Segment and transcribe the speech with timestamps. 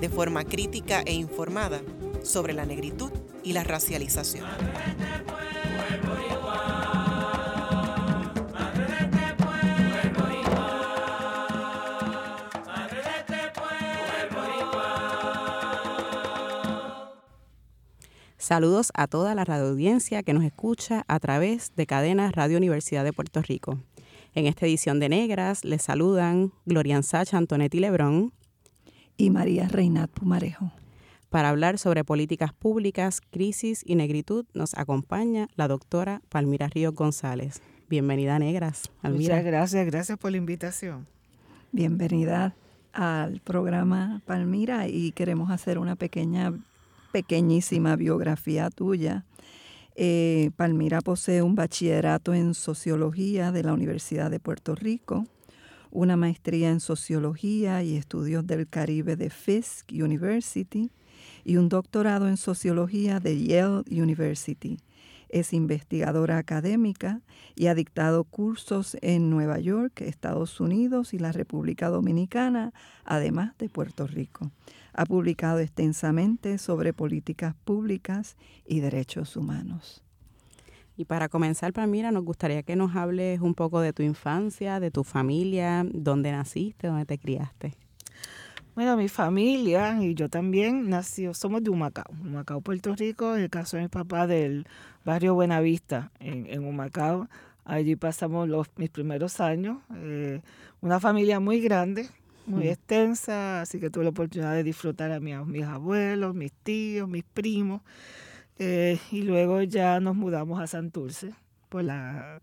[0.00, 1.82] de forma crítica e informada
[2.22, 3.10] sobre la negritud
[3.44, 4.46] y la racialización.
[18.50, 23.12] Saludos a toda la radioaudiencia que nos escucha a través de Cadena Radio Universidad de
[23.12, 23.78] Puerto Rico.
[24.34, 28.32] En esta edición de Negras les saludan Glorian Sacha Antonetti Lebrón
[29.20, 30.72] y María Reinat Pumarejo.
[31.28, 37.60] Para hablar sobre políticas públicas, crisis y negritud nos acompaña la doctora Palmira Ríos González.
[37.90, 38.90] Bienvenida, Negras.
[39.02, 41.06] Muchas gracias, gracias por la invitación.
[41.70, 42.54] Bienvenida
[42.94, 46.54] al programa Palmira y queremos hacer una pequeña,
[47.12, 49.26] pequeñísima biografía tuya.
[49.96, 55.26] Eh, Palmira posee un bachillerato en sociología de la Universidad de Puerto Rico
[55.90, 60.90] una maestría en Sociología y Estudios del Caribe de Fisk University
[61.44, 64.78] y un doctorado en Sociología de Yale University.
[65.28, 67.20] Es investigadora académica
[67.54, 72.72] y ha dictado cursos en Nueva York, Estados Unidos y la República Dominicana,
[73.04, 74.50] además de Puerto Rico.
[74.92, 78.36] Ha publicado extensamente sobre políticas públicas
[78.66, 80.02] y derechos humanos.
[81.00, 84.90] Y para comenzar, Palmira, nos gustaría que nos hables un poco de tu infancia, de
[84.90, 87.72] tu familia, dónde naciste, dónde te criaste.
[88.74, 93.48] Bueno, mi familia y yo también nació, somos de Humacao, Humacao, Puerto Rico, en el
[93.48, 94.66] caso de mi papá del
[95.02, 97.30] barrio Buenavista, en, en Humacao.
[97.64, 99.78] Allí pasamos los, mis primeros años.
[99.94, 100.42] Eh,
[100.82, 102.10] una familia muy grande,
[102.44, 107.24] muy extensa, así que tuve la oportunidad de disfrutar a mis abuelos, mis tíos, mis
[107.24, 107.80] primos.
[108.62, 111.32] Eh, y luego ya nos mudamos a Santurce,
[111.70, 112.42] por la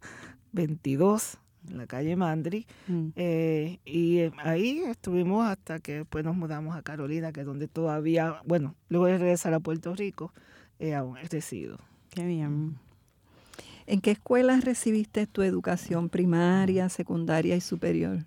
[0.52, 1.38] 22,
[1.70, 2.66] en la calle Mandri.
[2.88, 3.10] Mm.
[3.16, 7.68] Eh, y eh, ahí estuvimos hasta que después nos mudamos a Carolina, que es donde
[7.68, 10.34] todavía, bueno, luego de regresar a Puerto Rico,
[10.96, 11.78] aún he resido.
[12.10, 12.80] Qué bien.
[13.86, 18.26] ¿En qué escuelas recibiste tu educación primaria, secundaria y superior?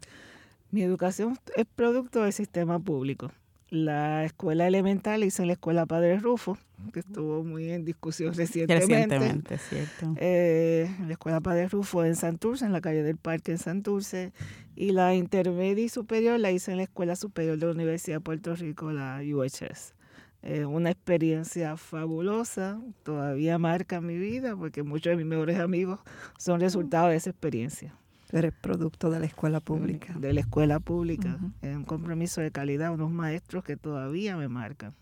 [0.71, 3.33] Mi educación es producto del sistema público
[3.71, 6.59] la escuela elemental hice en la escuela Padre Rufo,
[6.93, 9.19] que estuvo muy en discusión recientemente.
[9.19, 10.15] Recientemente, cierto.
[10.17, 14.33] Eh, la escuela Padre Rufo en Santurce, en la calle del Parque en Santurce,
[14.75, 18.21] y la intermedia y superior la hice en la Escuela Superior de la Universidad de
[18.21, 19.95] Puerto Rico, la UHS.
[20.43, 26.01] Eh, una experiencia fabulosa, todavía marca mi vida, porque muchos de mis mejores amigos
[26.39, 27.95] son resultado de esa experiencia.
[28.33, 30.15] Eres producto de la escuela pública.
[30.15, 31.39] De la escuela pública.
[31.63, 34.95] Es un compromiso de calidad, unos maestros que todavía me marcan.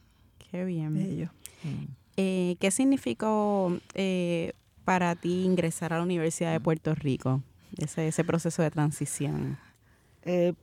[0.51, 0.95] Qué bien.
[0.95, 1.31] Bello.
[2.17, 4.53] Eh, ¿Qué significó eh,
[4.85, 7.43] para ti ingresar a la Universidad de Puerto Rico?
[7.77, 9.59] Ese, ese proceso de transición.
[10.23, 10.55] Eh,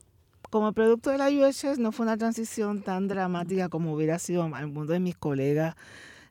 [0.49, 4.67] como producto de la UHS no fue una transición tan dramática como hubiera sido al
[4.67, 5.75] mundo de mis colegas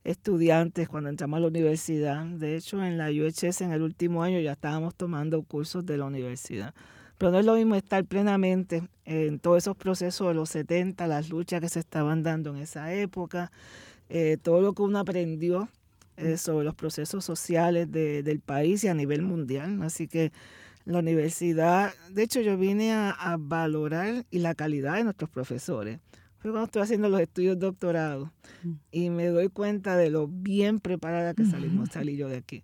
[0.04, 2.24] estudiantes cuando entramos a la universidad.
[2.24, 6.04] De hecho, en la UHS en el último año ya estábamos tomando cursos de la
[6.04, 6.74] universidad.
[7.16, 11.30] Pero no es lo mismo estar plenamente en todos esos procesos de los 70, las
[11.30, 13.50] luchas que se estaban dando en esa época,
[14.08, 15.68] eh, todo lo que uno aprendió
[16.16, 19.80] eh, sobre los procesos sociales del país y a nivel mundial.
[19.82, 20.32] Así que
[20.84, 26.00] la universidad, de hecho yo vine a, a valorar y la calidad de nuestros profesores
[26.52, 28.30] cuando estoy haciendo los estudios doctorados
[28.62, 28.72] mm.
[28.92, 32.62] y me doy cuenta de lo bien preparada que salimos, salí yo de aquí.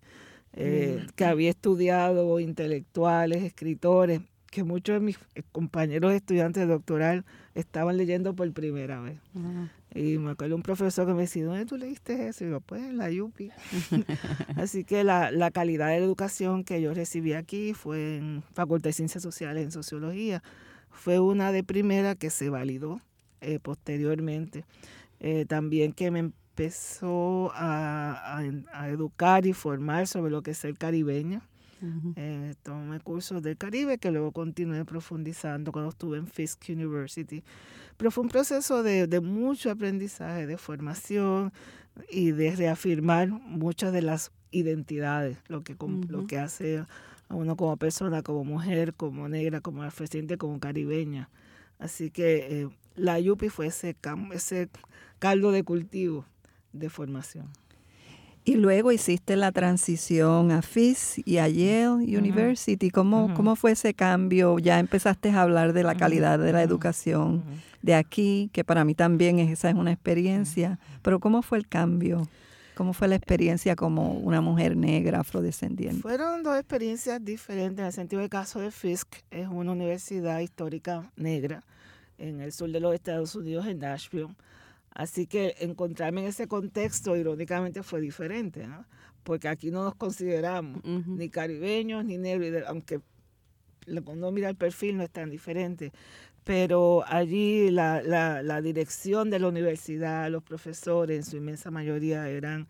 [0.53, 4.21] Eh, que había estudiado intelectuales, escritores,
[4.51, 5.19] que muchos de mis
[5.53, 7.25] compañeros estudiantes de doctoral
[7.55, 9.19] estaban leyendo por primera vez.
[9.95, 12.45] Y me acuerdo un profesor que me decía, ¿dónde tú leíste eso?
[12.45, 13.51] Y yo, pues en la UPI.
[14.57, 18.91] Así que la, la, calidad de la educación que yo recibí aquí fue en Facultad
[18.91, 20.43] de Ciencias Sociales, en Sociología.
[20.91, 23.01] Fue una de primera que se validó
[23.41, 24.65] eh, posteriormente.
[25.21, 28.43] Eh, también que me empezó a,
[28.89, 31.43] educar y formar sobre lo que es ser caribeño.
[32.17, 37.43] Eh, tomé cursos del Caribe que luego continué profundizando cuando estuve en Fisk University.
[37.97, 41.53] Pero fue un proceso de, mucho aprendizaje, de formación
[42.11, 45.75] y de reafirmar muchas de las identidades, lo que,
[46.09, 46.85] lo que hace
[47.29, 51.31] a uno como persona, como mujer, como negra, como afrodescendiente, como caribeña.
[51.79, 53.97] Así que la Yupi fue ese,
[54.33, 54.69] ese
[55.19, 56.25] caldo de cultivo
[56.73, 57.51] de formación.
[58.45, 61.89] Y luego hiciste la transición a Fisk y a Yale
[62.19, 62.91] University.
[62.91, 64.59] ¿Cómo, ¿Cómo fue ese cambio?
[64.59, 67.45] Ya empezaste a hablar de la calidad de la educación
[67.83, 70.79] de aquí, que para mí también es, esa es una experiencia.
[71.03, 72.27] Pero ¿cómo fue el cambio?
[72.75, 76.01] ¿Cómo fue la experiencia como una mujer negra afrodescendiente?
[76.01, 77.79] Fueron dos experiencias diferentes.
[77.79, 81.63] En el sentido del caso de Fisk, es una universidad histórica negra
[82.21, 84.35] en el sur de los Estados Unidos, en Nashville
[84.93, 88.85] Así que encontrarme en ese contexto, irónicamente, fue diferente, ¿no?
[89.23, 93.01] porque aquí no nos consideramos ni caribeños ni negros, aunque
[93.85, 95.93] cuando uno mira el perfil no es tan diferente.
[96.43, 102.29] Pero allí la, la, la dirección de la universidad, los profesores, en su inmensa mayoría
[102.29, 102.67] eran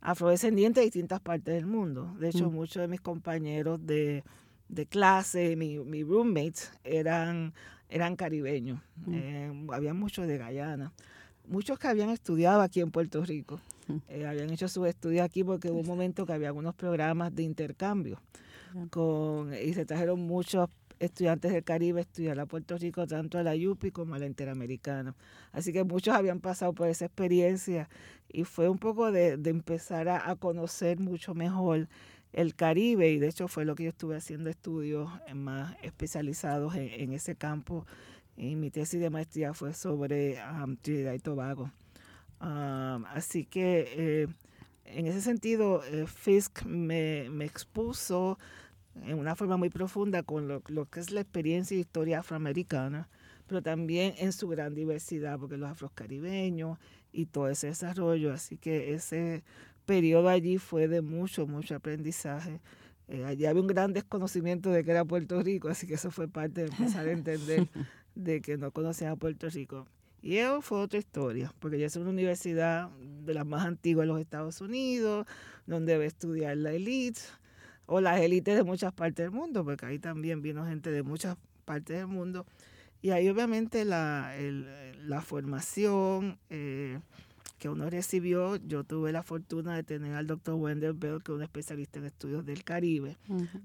[0.00, 2.14] afrodescendientes de distintas partes del mundo.
[2.20, 2.54] De hecho, mm.
[2.54, 4.22] muchos de mis compañeros de,
[4.68, 7.54] de clase, mi, mi roommates, eran,
[7.88, 8.80] eran caribeños.
[9.06, 9.14] Mm.
[9.14, 10.92] Eh, había muchos de Guyana
[11.48, 13.60] muchos que habían estudiado aquí en Puerto Rico,
[14.08, 17.42] eh, habían hecho sus estudios aquí porque hubo un momento que había algunos programas de
[17.42, 18.20] intercambio
[18.90, 20.68] con, y se trajeron muchos
[20.98, 24.26] estudiantes del Caribe a estudiar a Puerto Rico, tanto a la UPI como a la
[24.26, 25.14] Interamericana.
[25.52, 27.88] Así que muchos habían pasado por esa experiencia
[28.28, 31.88] y fue un poco de, empezar a, conocer mucho mejor
[32.32, 37.12] el Caribe y de hecho fue lo que yo estuve haciendo estudios más especializados en
[37.12, 37.86] ese campo
[38.38, 40.38] y mi tesis de maestría fue sobre
[40.80, 41.72] Trinidad y Tobago.
[42.38, 44.28] así que eh,
[44.84, 48.38] en ese sentido, eh, Fisk me, me, expuso
[49.04, 53.08] en una forma muy profunda con lo, lo, que es la experiencia y historia afroamericana,
[53.48, 56.78] pero también en su gran diversidad, porque los afrocaribeños
[57.12, 58.32] y todo ese desarrollo.
[58.32, 59.42] Así que ese
[59.88, 62.60] periodo allí fue de mucho, mucho aprendizaje.
[63.08, 66.28] Eh, allí había un gran desconocimiento de que era Puerto Rico, así que eso fue
[66.28, 67.66] parte de empezar a entender
[68.14, 69.86] de que no conocían a Puerto Rico.
[70.20, 72.90] Y eso fue otra historia, porque ya es una universidad
[73.24, 75.26] de las más antiguas de los Estados Unidos,
[75.66, 77.22] donde debe estudiar la élite
[77.86, 81.38] o las élites de muchas partes del mundo, porque ahí también vino gente de muchas
[81.64, 82.44] partes del mundo.
[83.00, 84.34] Y ahí obviamente la,
[84.98, 86.98] la formación, eh,
[87.58, 91.36] que uno recibió, yo tuve la fortuna de tener al doctor Wendell Bell, que es
[91.36, 93.16] un especialista en estudios del Caribe,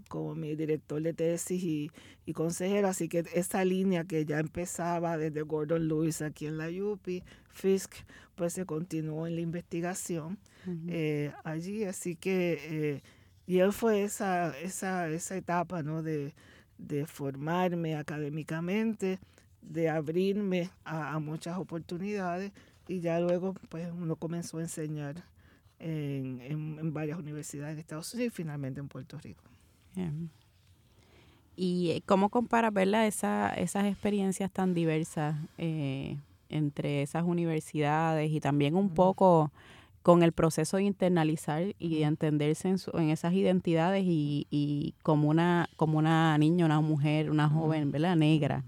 [0.10, 1.92] como mi director de tesis y,
[2.26, 2.88] y, consejero.
[2.88, 7.94] Así que esa línea que ya empezaba desde Gordon Lewis aquí en la UPI, Fisk,
[8.36, 10.40] pues se continuó en la investigación
[10.88, 11.84] eh, allí.
[11.84, 13.02] Así que, eh,
[13.46, 16.02] y él fue esa, esa, esa etapa, ¿no?
[16.02, 16.34] De,
[16.80, 19.20] de formarme académicamente,
[19.62, 22.52] de abrirme a, a muchas oportunidades
[22.88, 25.24] y ya luego pues uno comenzó a enseñar
[25.80, 29.44] en, en, varias universidades en Estados Unidos y finalmente en Puerto Rico.
[31.56, 36.18] ¿Y eh, cómo compara verla esa, esas experiencias tan diversas eh,
[36.50, 39.52] entre esas universidades y también un poco
[40.02, 45.30] con el proceso de internalizar y de entenderse en, en esas identidades y, y, como
[45.30, 48.16] una como una niña, una mujer, una joven, ¿verdad?
[48.16, 48.64] Negra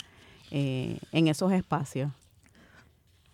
[0.51, 2.11] eh, en esos espacios?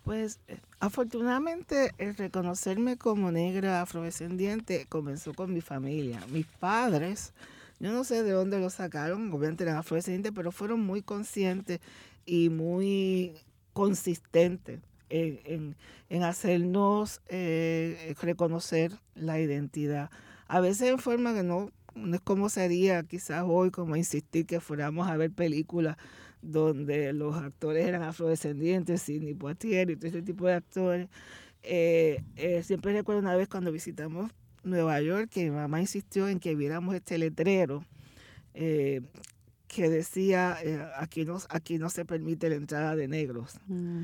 [0.04, 6.20] Pues eh, afortunadamente el reconocerme como negra afrodescendiente comenzó con mi familia.
[6.30, 7.32] Mis padres,
[7.78, 11.80] yo no sé de dónde lo sacaron, obviamente eran afrodescendientes, pero fueron muy conscientes
[12.26, 13.34] y muy
[13.72, 15.76] consistentes en,
[16.22, 20.10] hacernos eh, reconocer la identidad.
[20.48, 24.60] A veces en forma que no, no es como sería quizás hoy, como insistir que
[24.60, 25.96] fuéramos a ver películas
[26.42, 31.08] donde los actores eran afrodescendientes, Sidney Poitier y todo ese tipo de actores.
[31.62, 34.30] Eh, eh, siempre recuerdo una vez cuando visitamos
[34.64, 37.84] Nueva York que mi mamá insistió en que viéramos este letrero
[38.54, 39.00] eh,
[39.68, 40.58] que decía
[40.96, 44.02] aquí no aquí no se permite la entrada de negros mm.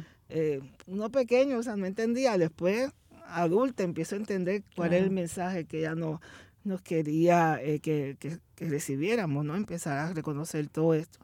[0.87, 2.92] uno pequeño o sea no entendía después
[3.26, 6.21] adulta empiezo a entender cuál es el mensaje que ella no
[6.69, 8.17] nos quería eh, que,
[8.57, 9.57] recibiéramos, ¿no?
[9.57, 11.19] Empezar a reconocer todo esto.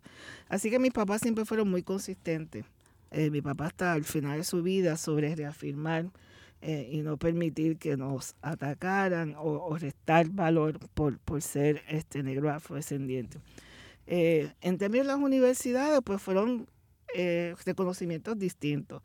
[0.49, 2.65] Así que mis papás siempre fueron muy consistentes.
[3.11, 6.11] Eh, mi papá hasta al final de su vida sobre reafirmar
[6.63, 12.51] eh, y no permitir que nos atacaran o, restar valor por, por ser este negro
[12.51, 13.39] afrodescendiente.
[14.07, 16.67] en términos de las universidades, pues fueron
[17.65, 19.03] reconocimientos distintos.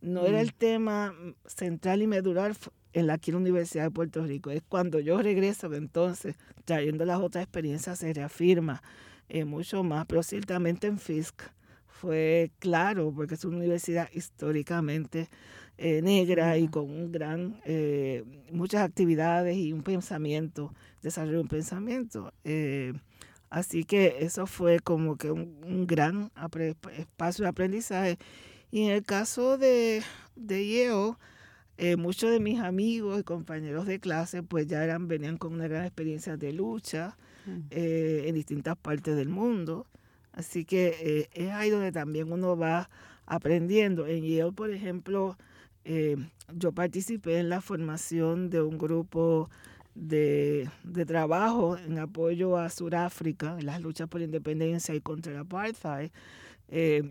[0.00, 0.40] No era mm.
[0.40, 2.54] el tema central y medular
[2.92, 4.50] en la, aquí en la Universidad de Puerto Rico.
[4.50, 8.82] Es cuando yo regreso entonces, trayendo las otras experiencias, se reafirma
[9.28, 11.42] eh, mucho más, pero ciertamente en Fisk
[11.86, 15.28] fue claro, porque es una universidad históricamente
[15.78, 22.32] eh, negra y con un gran, eh, muchas actividades y un pensamiento, desarrollo un pensamiento.
[23.50, 26.30] así que eso fue como que un, gran
[26.96, 28.18] espacio de aprendizaje.
[28.72, 30.02] Y en el caso de,
[30.36, 31.14] de Yale,
[31.80, 35.66] eh, muchos de mis amigos y compañeros de clase pues ya eran, venían con una
[35.68, 37.60] gran experiencia de lucha Mm.
[37.70, 39.86] eh, en distintas partes del mundo.
[40.32, 42.88] Así que eh, es ahí donde también uno va
[43.24, 44.06] aprendiendo.
[44.06, 45.36] En Yale, por ejemplo,
[46.54, 49.48] yo participé en la formación de un grupo
[49.94, 55.32] de, de trabajo en apoyo a Sudáfrica, en las luchas por la independencia y contra
[55.32, 56.10] el apartheid,
[56.68, 57.02] eh,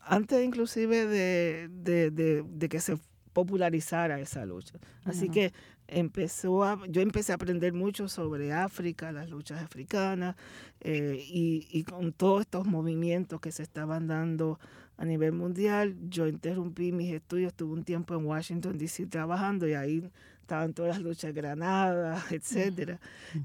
[0.00, 2.96] antes inclusive de, de, de, de que se
[3.36, 4.78] popularizara esa lucha.
[5.04, 5.52] Así que
[5.88, 10.36] empezó a, yo empecé a aprender mucho sobre África, las luchas africanas
[10.80, 14.58] eh, y, y con todos estos movimientos que se estaban dando
[14.96, 15.94] a nivel mundial.
[16.08, 19.04] Yo interrumpí mis estudios, estuve un tiempo en Washington, D.C.
[19.04, 22.98] trabajando y ahí estaban todas las luchas de Granada, etcétera.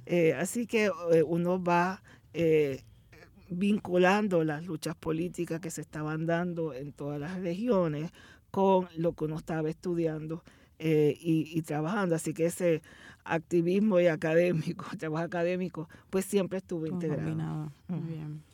[0.05, 2.01] Eh, así que eh, uno va
[2.33, 2.81] eh,
[3.49, 8.09] vinculando las luchas políticas que se estaban dando en todas las regiones
[8.51, 10.43] con lo que uno estaba estudiando
[10.79, 12.15] eh, y, y trabajando.
[12.15, 12.81] Así que ese
[13.23, 17.23] activismo y académico, trabajo académico, pues siempre estuvo integrado.
[17.23, 17.71] Combinado.
[17.87, 18.51] Muy bien.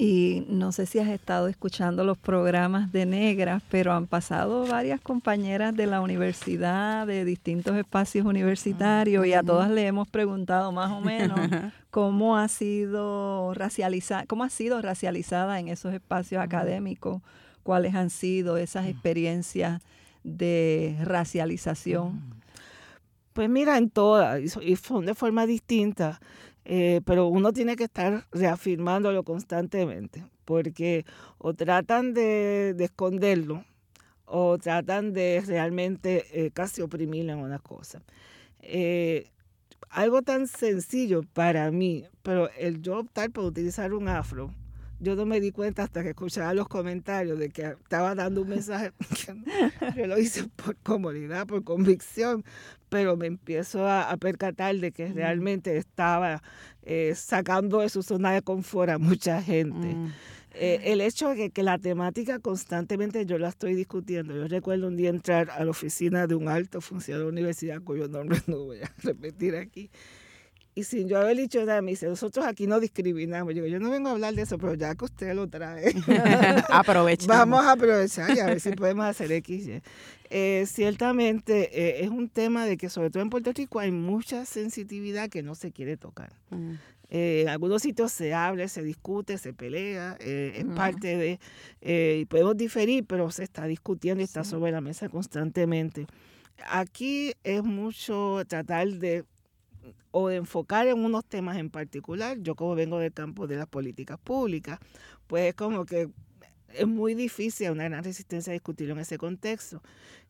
[0.00, 5.00] Y no sé si has estado escuchando los programas de Negras, pero han pasado varias
[5.00, 10.92] compañeras de la universidad, de distintos espacios universitarios, y a todas le hemos preguntado más
[10.92, 11.40] o menos
[11.90, 17.20] cómo ha sido racializada, cómo ha sido racializada en esos espacios académicos,
[17.68, 19.82] cuáles han sido esas experiencias
[20.24, 22.22] de racialización.
[23.34, 26.18] Pues mira, en todas, y so- y son de forma distinta,
[26.64, 31.04] eh, pero uno tiene que estar reafirmándolo constantemente, porque
[31.36, 33.64] o tratan de, de esconderlo
[34.24, 38.00] o tratan de realmente eh, casi oprimirlo en una cosa.
[38.62, 39.28] Eh,
[39.90, 44.54] algo tan sencillo para mí, pero el yo optar por utilizar un afro,
[45.00, 48.48] yo no me di cuenta hasta que escuchaba los comentarios de que estaba dando un
[48.48, 48.92] mensaje
[49.26, 52.44] que no- yo lo hice por comodidad, por convicción,
[52.88, 56.42] pero me empiezo a, a percatar de que realmente estaba
[56.82, 59.94] eh, sacando de su zona de confort a mucha gente.
[59.94, 60.12] Mm.
[60.54, 64.34] Eh, el hecho de que, que la temática constantemente yo la estoy discutiendo.
[64.34, 67.80] Yo recuerdo un día entrar a la oficina de un alto funcionario de la universidad,
[67.82, 69.90] cuyo nombre no voy a repetir aquí,
[70.78, 73.54] y sin yo haber dicho nada, me dice, nosotros aquí no discriminamos.
[73.54, 75.94] Yo digo, yo no vengo a hablar de eso, pero ya que usted lo trae.
[76.70, 77.36] Aprovechamos.
[77.36, 79.66] Vamos a aprovechar y a ver si podemos hacer X.
[79.66, 79.82] y.
[80.30, 84.44] Eh, ciertamente eh, es un tema de que sobre todo en Puerto Rico hay mucha
[84.44, 86.32] sensibilidad que no se quiere tocar.
[86.50, 86.74] Mm.
[87.10, 91.40] Eh, en algunos sitios se habla, se discute, se pelea, eh, es parte de,
[91.80, 96.06] eh, y podemos diferir, pero se está discutiendo y está sobre la mesa constantemente.
[96.70, 99.24] Aquí es mucho tratar de
[100.10, 102.38] o enfocar en unos temas en particular.
[102.40, 104.78] Yo como vengo del campo de las políticas públicas,
[105.26, 106.08] pues es como que
[106.74, 109.82] es muy difícil, una gran resistencia a discutirlo en ese contexto.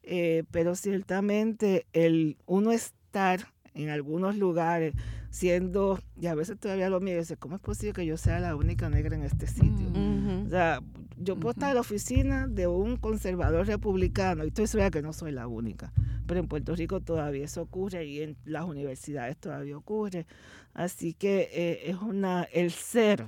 [0.03, 4.95] Eh, pero ciertamente el uno estar en algunos lugares
[5.31, 8.41] siendo, y a veces todavía lo miro y dice, ¿cómo es posible que yo sea
[8.41, 9.89] la única negra en este sitio?
[9.91, 10.47] Ujú.
[10.47, 10.81] O sea,
[11.17, 15.13] yo puedo estar en la oficina de un conservador republicano y estoy segura que no
[15.13, 15.93] soy la única.
[16.27, 20.27] Pero en Puerto Rico todavía eso ocurre y en las universidades todavía ocurre.
[20.75, 23.25] Así que eh, es una, el ser,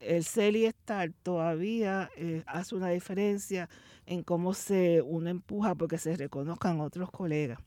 [0.00, 3.68] el ser y estar todavía eh, hace una diferencia
[4.06, 7.58] en cómo se uno empuja porque se reconozcan otros colegas.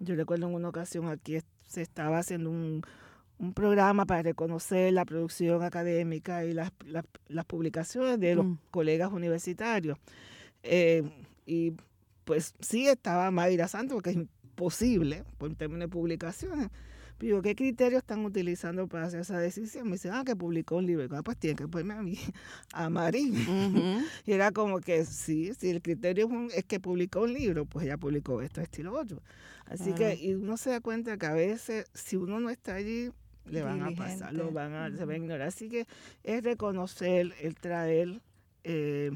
[0.00, 1.36] Yo recuerdo en una ocasión aquí
[1.68, 2.82] se estaba haciendo un,
[3.38, 8.58] un programa para reconocer la producción académica y las, las, las publicaciones de los Mm.
[8.70, 9.96] colegas universitarios.
[10.62, 11.02] Eh,
[11.46, 11.72] y
[12.24, 16.68] pues sí estaba Mayra Santos, porque es imposible por términos de publicaciones.
[17.18, 19.86] Pero digo, ¿qué criterios están utilizando para hacer esa decisión?
[19.86, 21.08] Me dicen, ah, que publicó un libro.
[21.16, 22.16] "Ah, pues tiene que ponerme a mí,
[22.72, 23.34] a Marín.
[24.24, 27.96] Y era como que sí, si el criterio es, que publicó un libro, pues ella
[27.96, 29.22] publicó esto, esto y lo otro.
[29.66, 33.10] Así que y uno se da cuenta que a veces, si uno no está allí,
[33.46, 35.48] le van a pasar, lo van a, se va a ignorar.
[35.48, 35.86] Así que
[36.22, 38.20] es reconocer, el traer
[38.64, 39.10] eh,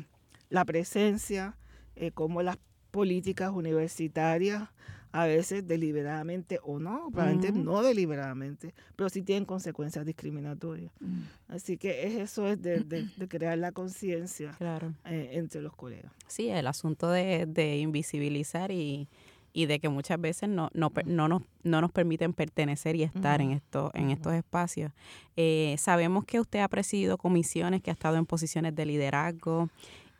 [0.50, 1.56] la presencia,
[1.96, 2.58] eh, como las
[2.90, 4.68] políticas universitarias,
[5.12, 10.90] a veces deliberadamente o no, probablemente no deliberadamente, pero sí tienen consecuencias discriminatorias.
[11.00, 11.20] Mm.
[11.48, 14.94] Así que es eso es de, de- de crear la conciencia Claro.
[15.04, 16.10] eh, entre los colegas.
[16.26, 19.06] Sí, el asunto de, de invisibilizar y,
[19.52, 23.42] y de que muchas veces no, no, no, nos, no nos permiten pertenecer y estar
[23.42, 24.92] en, estos, en estos espacios.
[25.36, 29.68] Eh, sabemos que usted ha presidido comisiones, que ha estado en posiciones de liderazgo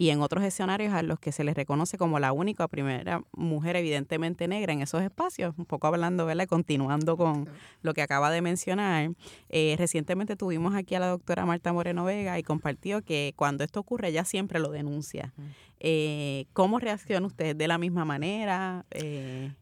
[0.02, 3.76] y en otros escenarios a los que se les reconoce como la única primera mujer
[3.76, 6.48] evidentemente negra en esos espacios, un poco hablando, ¿verdad?
[6.48, 7.48] continuando con
[7.82, 9.12] lo que acaba de mencionar,
[9.48, 13.78] eh, recientemente tuvimos aquí a la doctora Marta Moreno Vega y compartió que cuando esto
[13.78, 15.32] ocurre ella siempre lo denuncia.
[15.78, 17.54] Eh, ¿Cómo reacciona usted?
[17.54, 18.84] ¿De la misma manera?
[18.90, 19.52] Eh,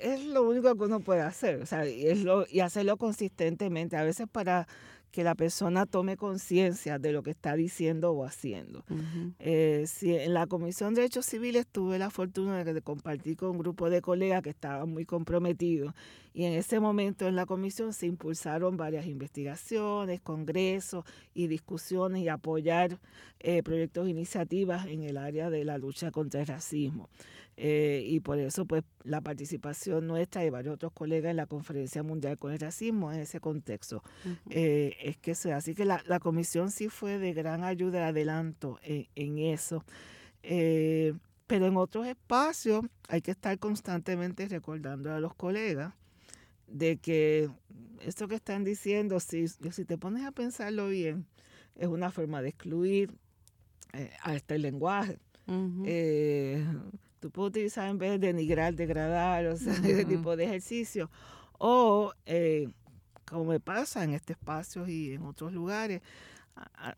[0.00, 3.98] es lo único que uno puede hacer, o sea, y, es lo, y hacerlo consistentemente.
[3.98, 4.66] A veces para
[5.10, 8.84] que la persona tome conciencia de lo que está diciendo o haciendo.
[9.38, 13.58] Eh, si en la Comisión de Derechos Civiles tuve la fortuna de, compartir con un
[13.58, 15.94] grupo de colegas que estaban muy comprometidos
[16.34, 22.28] y en ese momento en la comisión se impulsaron varias investigaciones, congresos y discusiones y
[22.28, 22.98] apoyar
[23.40, 27.08] eh, proyectos e iniciativas en el área de la lucha contra el racismo.
[27.60, 32.04] Eh, y por eso pues la participación nuestra y varios otros colegas en la Conferencia
[32.04, 34.04] Mundial con el Racismo en ese contexto
[34.48, 35.56] eh, es que sea.
[35.56, 39.84] Así que la, la, comisión sí fue de gran ayuda, de adelanto en, eso.
[40.44, 41.14] Eh,
[41.48, 45.94] pero en otros espacios hay que estar constantemente recordando a los colegas
[46.68, 47.50] de que
[48.02, 51.26] esto que están diciendo, si, si te pones a pensarlo bien,
[51.74, 53.10] es una forma de excluir
[54.22, 55.18] a este lenguaje.
[57.20, 61.10] Tú puedes utilizar en vez de denigrar, degradar, o sea, ese tipo de ejercicio.
[61.58, 62.68] O, eh,
[63.28, 66.02] como me pasa en este espacio y en otros lugares,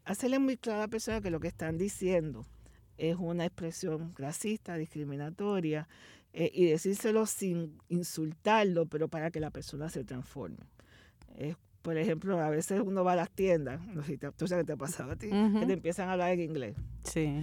[0.04, 2.46] hacerle muy claro a la persona que lo que están diciendo
[2.96, 5.88] es una expresión racista, discriminatoria,
[6.32, 10.58] eh, y decírselo sin insultarlo, pero para que la persona se transforme.
[11.82, 14.72] por ejemplo, a veces uno va a las tiendas, no sé, tú sabes qué te
[14.74, 16.76] ha pasado a ti, que te empiezan a hablar en inglés.
[17.04, 17.42] Sí.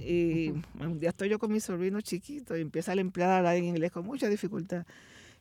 [0.00, 3.56] Y un día estoy yo con mi sobrino chiquito y empieza la empleada a hablar
[3.56, 4.86] en inglés con mucha dificultad.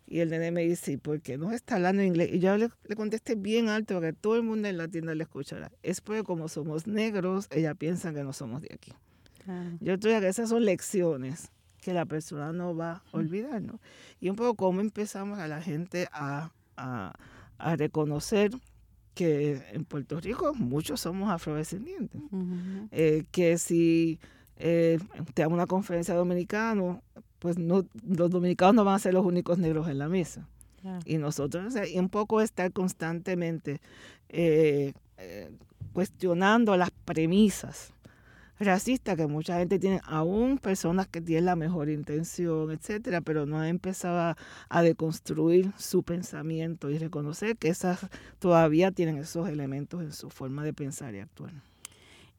[0.09, 2.29] Y el nene me dice, ¿por qué no está hablando en inglés?
[2.33, 5.13] Y yo le, le contesté bien alto para que todo el mundo en la tienda
[5.13, 5.71] le escuchara.
[5.83, 8.93] Es porque como somos negros, ella piensa que no somos de aquí.
[9.79, 11.51] Yo estoy que esas son lecciones
[11.81, 13.79] que la persona no va a olvidar, ¿no?
[14.19, 17.13] Y un poco cómo empezamos a la gente a, a,
[17.57, 18.51] a reconocer
[19.13, 22.21] que en Puerto Rico muchos somos afrodescendientes.
[22.91, 24.19] eh, que si
[24.59, 24.99] eh,
[25.33, 27.01] te hago una conferencia dominicano,
[27.39, 30.47] pues no, los dominicanos no van a ser los únicos negros en la mesa.
[31.05, 33.81] Y nosotros, y un poco estar constantemente
[34.29, 35.49] eh, eh,
[35.91, 37.91] cuestionando las premisas
[38.59, 43.59] racistas que mucha gente tiene, aún personas que tienen la mejor intención, etcétera, pero no
[43.59, 44.37] ha empezado a,
[44.69, 48.07] a, deconstruir su pensamiento y reconocer que esas
[48.39, 51.51] todavía tienen esos elementos en su forma de pensar y actuar.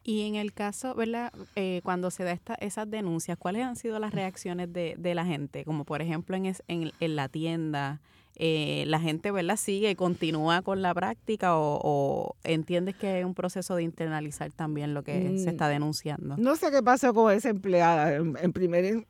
[0.09, 1.31] Y en el caso, ¿verdad?
[1.55, 5.27] Eh, cuando se da esta, esas denuncias, ¿cuáles han sido las reacciones de, de la
[5.27, 5.67] gente?
[5.67, 8.01] Como por ejemplo en, en, en la tienda,
[8.37, 9.59] eh, la gente, ¿verdad?
[9.59, 14.95] Sigue, continúa con la práctica o, o, entiendes que es un proceso de internalizar también
[14.95, 16.39] lo que se mm, está denunciando.
[16.39, 18.15] No sé qué pasó con esa empleada.
[18.15, 19.05] En, en primer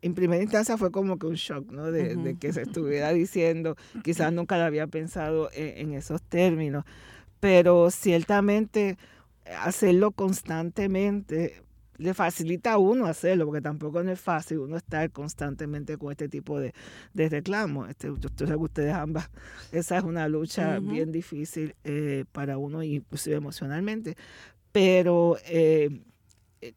[0.00, 1.90] en primera instancia fue como que un shock, ¿no?
[1.90, 2.22] De, uh -huh.
[2.22, 6.84] de que se estuviera diciendo, quizás nunca la había pensado en, en esos términos,
[7.40, 8.96] pero ciertamente
[9.60, 11.62] hacerlo constantemente
[11.98, 16.28] le facilita a uno hacerlo, porque tampoco no es fácil uno estar constantemente con este
[16.28, 16.74] tipo de,
[17.14, 17.88] de reclamos.
[17.88, 19.30] Este, yo estoy que ustedes ambas,
[19.72, 20.90] esa es una lucha uh -huh.
[20.90, 24.16] bien difícil eh, para uno, inclusive emocionalmente,
[24.72, 26.02] pero eh,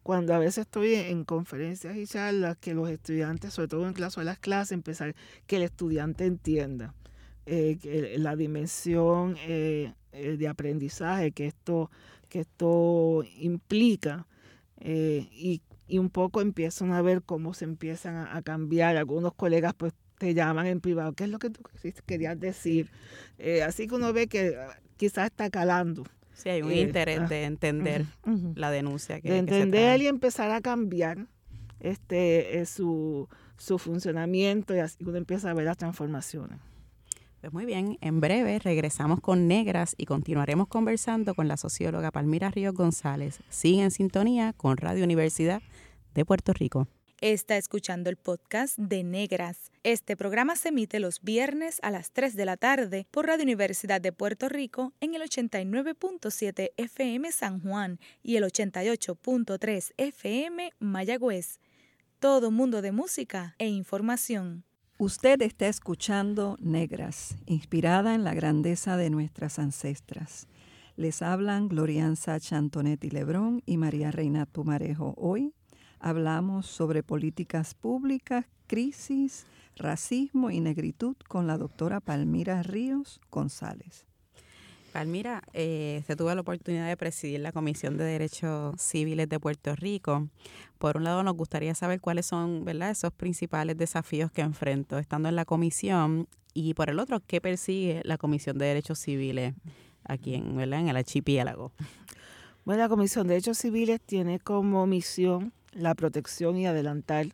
[0.03, 4.23] cuando a veces estoy en conferencias y charlas, que los estudiantes, sobre todo en clase,
[4.23, 5.15] las clases, empezar,
[5.47, 6.93] que el estudiante entienda
[7.45, 9.35] eh, que la dimensión
[10.11, 11.89] eh, de aprendizaje que esto
[12.29, 14.27] que esto implica
[14.79, 18.97] eh, y, y, un poco empiezan a ver cómo se empiezan a, a, cambiar.
[18.97, 21.61] Algunos colegas pues te llaman en privado, ¿qué es lo que tú
[22.05, 22.91] querías decir?
[23.39, 26.03] Eh, así que uno ve que ah, quizás está calando.
[26.33, 28.55] Sí, hay un interés ah, de entender uh -huh.
[28.55, 29.19] la denuncia.
[29.19, 31.27] Que, de entender que y empezar a cambiar
[31.79, 36.59] este, su, su funcionamiento y así uno empieza a ver las transformaciones.
[37.41, 42.51] Pues muy bien, en breve regresamos con Negras y continuaremos conversando con la socióloga Palmira
[42.51, 43.39] Ríos González.
[43.49, 45.61] Sigue en sintonía con Radio Universidad
[46.13, 46.87] de Puerto Rico.
[47.21, 49.71] Está escuchando el podcast de Negras.
[49.83, 54.01] Este programa se emite los viernes a las 3 de la tarde por Radio Universidad
[54.01, 61.59] de Puerto Rico en el 89.7 FM San Juan y el 88.3 FM Mayagüez.
[62.19, 64.65] Todo mundo de música e información.
[65.01, 70.45] Usted está escuchando Negras, inspirada en la grandeza de nuestras ancestras.
[70.97, 75.13] Les hablan Glorianza Chantonetti Lebrón y María Reina Pumarejo.
[75.15, 75.53] Hoy
[76.01, 79.45] hablamos sobre políticas públicas, crisis,
[79.77, 84.08] racismo y negritud con la doctora Palmira Ríos González.
[84.91, 89.75] Palmira, eh, se tuvo la oportunidad de presidir la Comisión de Derechos Civiles de Puerto
[89.75, 90.27] Rico.
[90.77, 92.89] Por un lado, nos gustaría saber cuáles son ¿verdad?
[92.89, 98.01] esos principales desafíos que enfrento estando en la comisión y por el otro, qué persigue
[98.03, 99.53] la Comisión de Derechos Civiles
[100.03, 100.79] aquí en, ¿verdad?
[100.79, 101.71] en el archipiélago.
[102.65, 107.27] Bueno, la Comisión de Derechos Civiles tiene como misión la protección y adelantar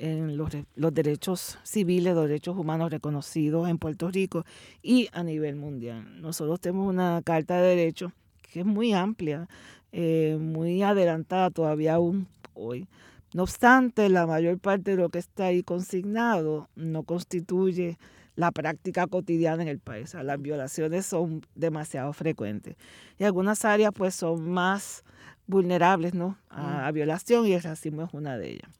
[0.00, 4.44] en los, los, derechos civiles, los derechos humanos reconocidos en Puerto Rico
[4.82, 6.20] y a nivel mundial.
[6.22, 8.12] Nosotros tenemos una carta de derechos
[8.50, 9.46] que es muy amplia,
[9.92, 12.88] eh, muy adelantada todavía aún hoy.
[13.34, 17.98] No obstante, la mayor parte de lo que está ahí consignado no constituye
[18.36, 20.14] la práctica cotidiana en el país.
[20.14, 22.76] las violaciones son demasiado frecuentes.
[23.18, 25.04] Y algunas áreas pues son más
[25.46, 26.38] vulnerables ¿no?
[26.48, 28.70] a, a violación y el racismo es una de ellas.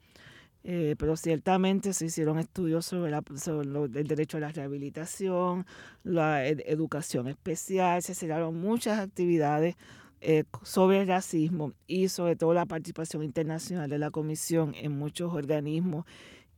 [0.63, 5.67] Eh, pero ciertamente se hicieron estudios sobre, el derecho a la rehabilitación,
[6.05, 9.77] la educación especial, se hicieron muchas actividades
[10.21, 15.33] eh, sobre el racismo y sobre todo la participación internacional de la Comisión en muchos
[15.33, 16.05] organismos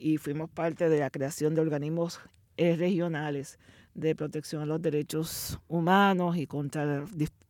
[0.01, 2.19] y fuimos parte de la creación de organismos
[2.57, 3.61] eh, regionales
[3.95, 7.05] de protección a los derechos humanos y contra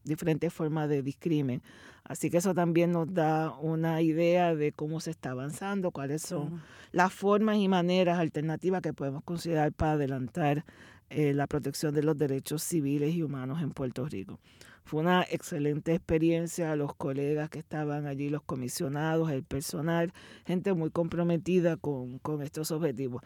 [0.04, 1.62] diferentes formas de discrimen.
[2.04, 6.60] Así que eso también nos da una idea de cómo se está avanzando, cuáles son
[6.90, 10.64] las formas y maneras alternativas que podemos considerar para adelantar
[11.10, 14.40] eh, la protección de los derechos civiles y humanos en Puerto Rico.
[14.84, 20.12] Fue una excelente experiencia, los colegas que estaban allí, los comisionados, el personal,
[20.44, 23.22] gente muy comprometida con, estos objetivos.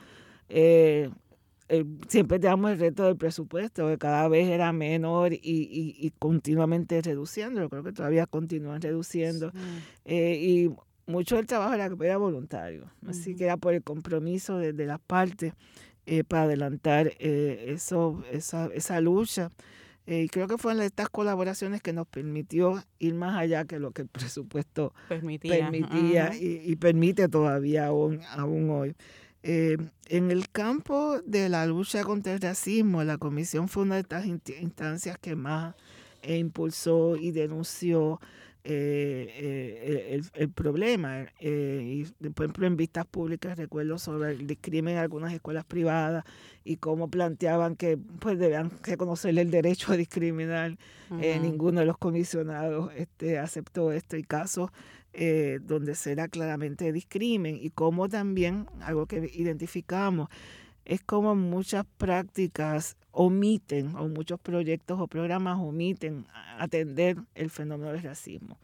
[0.49, 1.11] Eh,
[1.69, 7.01] eh, siempre teníamos el reto del presupuesto, que cada vez era menor y, y, continuamente
[7.03, 7.61] reduciendo.
[7.61, 9.53] Yo creo que todavía continúan reduciendo.
[10.05, 10.71] Eh, y
[11.11, 12.91] mucho del trabajo era, era voluntario.
[13.07, 15.55] Así que era por el compromiso de, las partes
[16.07, 19.51] eh, para adelantar eso, esa, esa lucha.
[20.07, 24.03] y creo que fueron estas colaboraciones que nos permitió ir más allá que lo que
[24.03, 25.69] el presupuesto permitía,
[26.41, 28.95] y, y, permite todavía aún, aún hoy.
[29.49, 29.77] Eh,
[30.09, 34.27] en el campo de la lucha contra el racismo, la comisión fue una de estas
[34.27, 35.77] instancias que más
[36.23, 38.21] eh, impulsó y denunció
[38.69, 41.27] eh, el, problema.
[41.41, 46.25] y, por ejemplo, en vistas públicas recuerdo sobre el discrimen en algunas escuelas privadas
[46.65, 50.77] y cómo planteaban que pues debían reconocerle el derecho a discriminar.
[51.11, 54.73] ninguno de los comisionados este, aceptó este caso
[55.19, 60.29] eh, donde será claramente discrimen y como también algo que identificamos
[60.85, 66.27] es como muchas prácticas omiten o muchos proyectos o programas omiten
[66.59, 68.59] atender el fenómeno del racismo.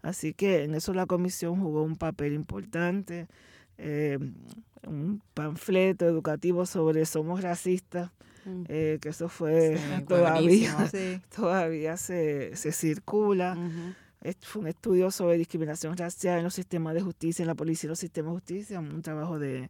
[0.00, 3.28] Así que en eso la comisión jugó un papel importante,
[3.76, 4.18] eh,
[4.86, 8.10] un panfleto educativo sobre somos racistas,
[8.46, 8.62] mm.
[8.68, 9.76] eh, que eso fue
[10.08, 10.74] todavía,
[11.36, 13.58] todavía se, se circula.
[14.40, 17.90] Fue un estudio sobre discriminación racial en los sistemas de justicia, en la policía y
[17.90, 19.68] los sistemas de justicia, un trabajo de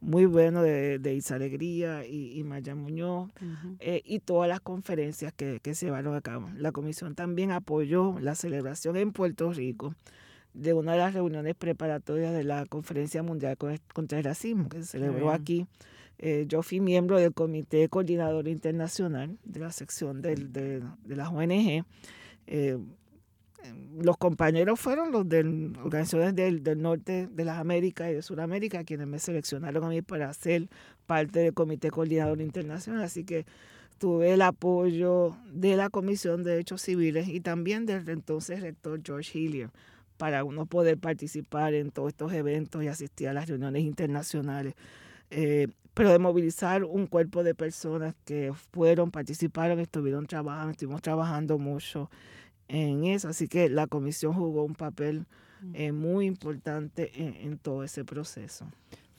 [0.00, 3.30] muy bueno de, de Isa Alegría y, Maya Muñoz,
[3.80, 6.48] eh, y todas las conferencias que, se llevaron a cabo.
[6.56, 9.94] La comisión también apoyó la celebración en Puerto Rico
[10.54, 13.56] de una de las reuniones preparatorias de la Conferencia Mundial
[13.92, 15.66] contra el Racismo, que se celebró aquí.
[16.18, 21.84] Eh, yo fui miembro del Comité Coordinador Internacional de la sección de, de las ONG.
[22.46, 22.78] Eh,
[23.98, 25.40] los compañeros fueron los de
[25.82, 30.02] organizaciones del, del, norte de las Américas y de Sudamérica quienes me seleccionaron a mí
[30.02, 30.68] para ser
[31.06, 33.02] parte del Comité Coordinador Internacional.
[33.02, 33.46] Así que
[33.98, 39.38] tuve el apoyo de la Comisión de Derechos Civiles y también del entonces rector George
[39.38, 39.70] Hillier
[40.16, 44.74] para uno poder participar en todos estos eventos y asistir a las reuniones internacionales.
[45.30, 51.58] Eh, pero de movilizar un cuerpo de personas que fueron, participaron, estuvieron trabajando, estuvimos trabajando
[51.58, 52.10] mucho
[52.70, 53.28] en eso.
[53.28, 55.26] Así que la comisión jugó un papel
[55.74, 58.66] eh, muy importante en, todo ese proceso.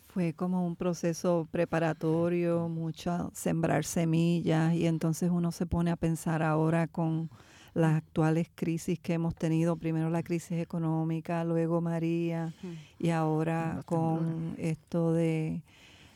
[0.08, 6.42] Fue como un proceso preparatorio, mucho sembrar semillas y entonces uno se pone a pensar
[6.44, 7.30] ahora con
[7.74, 12.54] las actuales crisis que hemos tenido, primero la crisis económica, luego María
[13.00, 15.62] y ahora con esto de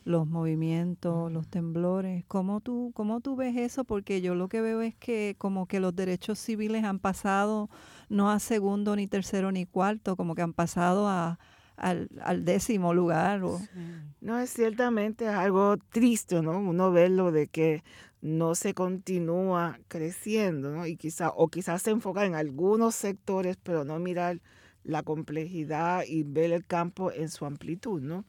[0.06, 2.24] los movimientos, los temblores.
[2.28, 3.82] ¿Cómo tú, ¿Cómo tú ves eso?
[3.82, 7.68] Porque yo lo que veo es que como que los derechos civiles han pasado
[8.08, 11.40] no a segundo, ni tercero, ni cuarto, como que han pasado a,
[11.76, 12.08] al,
[12.44, 13.42] décimo lugar.
[14.20, 16.60] No, es ciertamente algo triste, ¿no?
[16.60, 17.82] Uno ve lo de que
[18.20, 20.86] no se continúa creciendo, ¿no?
[20.86, 24.40] Y quizá, o quizás se enfoca en algunos sectores, pero no mirar
[24.84, 28.24] la complejidad y ver el campo en su amplitud, ¿no?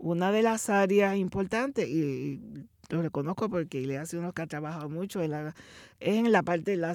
[0.00, 2.40] Una de las áreas importantes, y
[2.88, 5.54] lo reconozco porque le hace uno que ha trabajado mucho en la,
[6.00, 6.94] en la parte de la,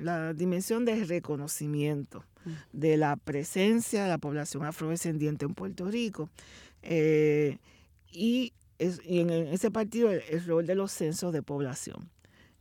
[0.00, 2.50] la dimensión de reconocimiento mm.
[2.72, 6.28] de la presencia de la población afrodescendiente en Puerto Rico.
[6.82, 7.58] Eh,
[8.12, 12.10] y, en, ese partido el rol de los censos de población.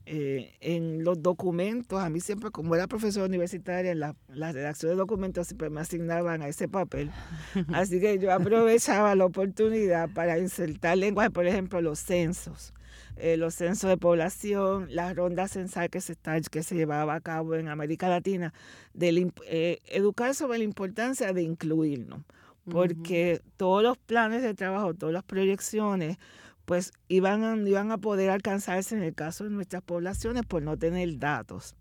[0.05, 4.97] Eh, en los documentos, a mí siempre, como era profesora universitaria, en la, redacción de
[4.97, 7.11] documentos siempre me asignaban a ese papel.
[7.73, 12.73] Así que yo aprovechaba la oportunidad para insertar lenguaje, por ejemplo, los censos.
[13.17, 17.21] Eh, los censos de población, la ronda censal que se, está, que se llevaba a
[17.21, 18.53] cabo en América Latina,
[18.99, 22.21] eh, educar sobre la importancia de incluirnos,
[22.69, 26.17] porque todos los planes de trabajo, todas las proyecciones,
[26.71, 30.77] pues iban a, iban a poder alcanzarse en el caso de nuestras poblaciones por no
[30.77, 31.75] tener datos.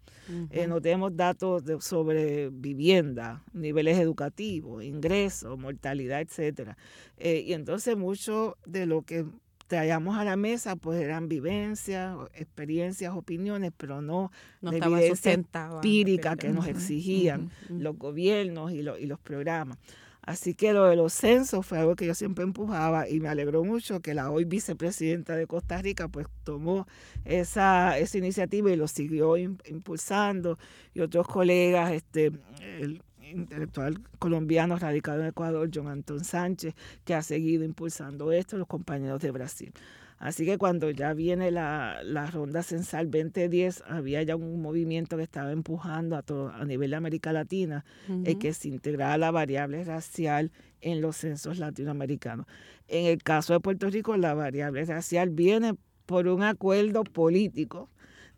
[0.50, 6.76] Eh, no tenemos datos sobre vivienda, niveles educativos, ingresos, mortalidad, etcétera.
[7.18, 9.26] Eh, y entonces mucho de lo que
[9.68, 16.34] traíamos a la mesa pues eran vivencias, experiencias, opiniones, pero no, no de evidencia empírica
[16.34, 19.78] que nos exigían los gobiernos y, y los programas.
[20.22, 23.64] Así que lo de los censos fue algo que yo siempre empujaba y me alegró
[23.64, 26.86] mucho que la hoy vicepresidenta de Costa Rica pues tomó
[27.24, 30.58] esa, esa iniciativa y lo siguió impulsando
[30.94, 33.02] y otros colegas, este, el
[33.32, 39.20] intelectual colombiano radicado en Ecuador, John Antón Sánchez, que ha seguido impulsando esto, los compañeros
[39.20, 39.72] de Brasil.
[40.20, 45.50] Así que cuando ya viene la, ronda censal 2010, había ya un movimiento que estaba
[45.50, 50.52] empujando a, todo, a nivel de América Latina uh que se integrara la variable racial
[50.82, 52.46] en los censos latinoamericanos.
[52.86, 57.88] En el caso de Puerto Rico, la variable racial viene por un acuerdo político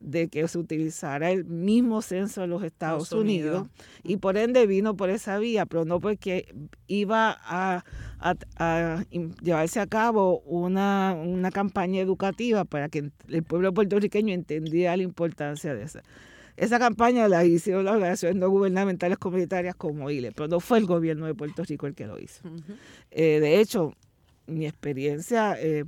[0.02, 3.68] de que se utilizara el mismo censo de los Estados, Unidos.
[4.02, 6.52] y por ende vino por esa vía, pero no porque
[6.88, 7.84] iba a,
[9.40, 15.74] llevarse a cabo una, una, campaña educativa para que el pueblo puertorriqueño entendiera la importancia
[15.74, 16.02] de esa.
[16.56, 20.86] Esa campaña la hicieron las organizaciones no gubernamentales comunitarias como ILE, pero no fue el
[20.86, 22.42] gobierno de Puerto Rico el que lo hizo.
[23.10, 23.94] Eh, de hecho,
[24.46, 25.56] mi experiencia...
[25.58, 25.84] Eh,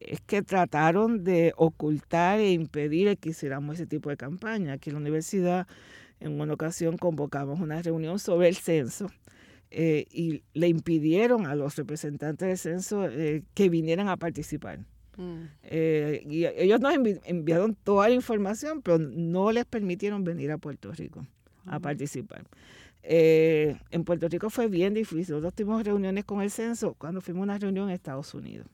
[0.00, 4.74] es que trataron de ocultar e impedir que hiciéramos ese tipo de campaña.
[4.74, 5.66] Aquí en la universidad,
[6.20, 9.10] en una ocasión, convocamos una reunión sobre el censo
[9.70, 14.80] eh, y le impidieron a los representantes del censo eh, que vinieran a participar.
[15.16, 15.42] Mm.
[15.64, 20.92] Eh, y ellos nos enviaron toda la información, pero no les permitieron venir a Puerto
[20.92, 21.26] Rico
[21.66, 21.82] a mm.
[21.82, 22.44] participar.
[23.02, 25.34] en Puerto Rico fue bien difícil.
[25.34, 28.68] Nosotros tuvimos reuniones con el censo cuando fuimos a una reunión en Estados Unidos.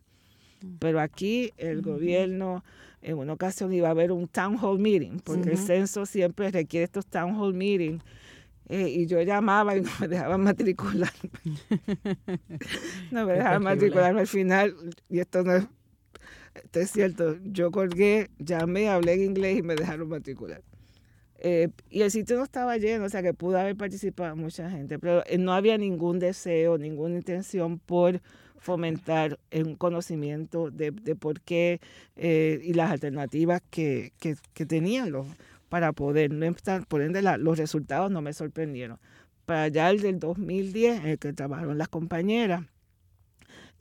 [0.79, 2.65] Pero aquí el gobierno
[3.03, 6.85] en una ocasión iba a haber un town hall meeting, porque el censo siempre requiere
[6.85, 8.03] estos town hall meetings.
[8.69, 11.13] Eh, y yo llamaba y no me dejaban matricular.
[13.11, 14.75] no me dejaban matricularme al final.
[15.11, 15.67] Y esto no es,
[16.55, 17.37] esto es cierto.
[17.45, 20.63] Yo colgué, llamé, hablé en inglés y me dejaron matricular.
[21.47, 24.99] Eh, y el sitio no estaba lleno, o sea que pudo haber participado mucha gente,
[24.99, 28.23] pero eh, no había ningún deseo, ninguna intención por
[28.65, 31.81] fomentar un conocimiento de, por qué
[32.17, 34.13] eh, y las alternativas que,
[34.67, 35.27] tenían los,
[35.69, 38.99] para poder no estar, por ende los resultados no me sorprendieron.
[39.45, 42.65] Para allá el del 2010, en el que trabajaron las compañeras,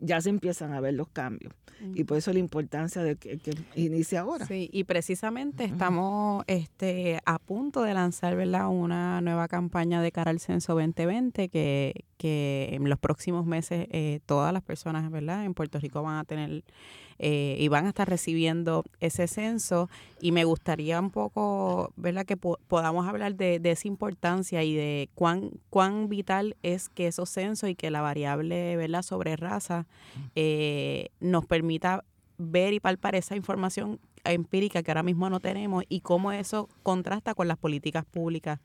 [0.03, 1.53] ya se empiezan a ver los cambios.
[1.95, 4.45] Y por eso la importancia de que, que inicie ahora.
[4.45, 8.69] Sí, y precisamente estamos este, a punto de lanzar ¿verdad?
[8.69, 14.21] una nueva campaña de cara al censo 2020 que, que en los próximos meses eh,
[14.25, 15.43] todas las personas ¿verdad?
[15.43, 16.63] en Puerto Rico van a tener
[17.19, 22.25] eh, y van a estar recibiendo ese censo y me gustaría un poco ¿verdad?
[22.25, 27.29] que podamos hablar de, de, esa importancia y de cuán, cuán vital es que esos
[27.29, 29.01] censos y que la variable ¿verdad?
[29.01, 29.85] sobre raza
[30.35, 32.03] eh, nos permita
[32.37, 37.33] ver y palpar esa información empírica que ahora mismo no tenemos y cómo eso contrasta
[37.33, 38.59] con las políticas públicas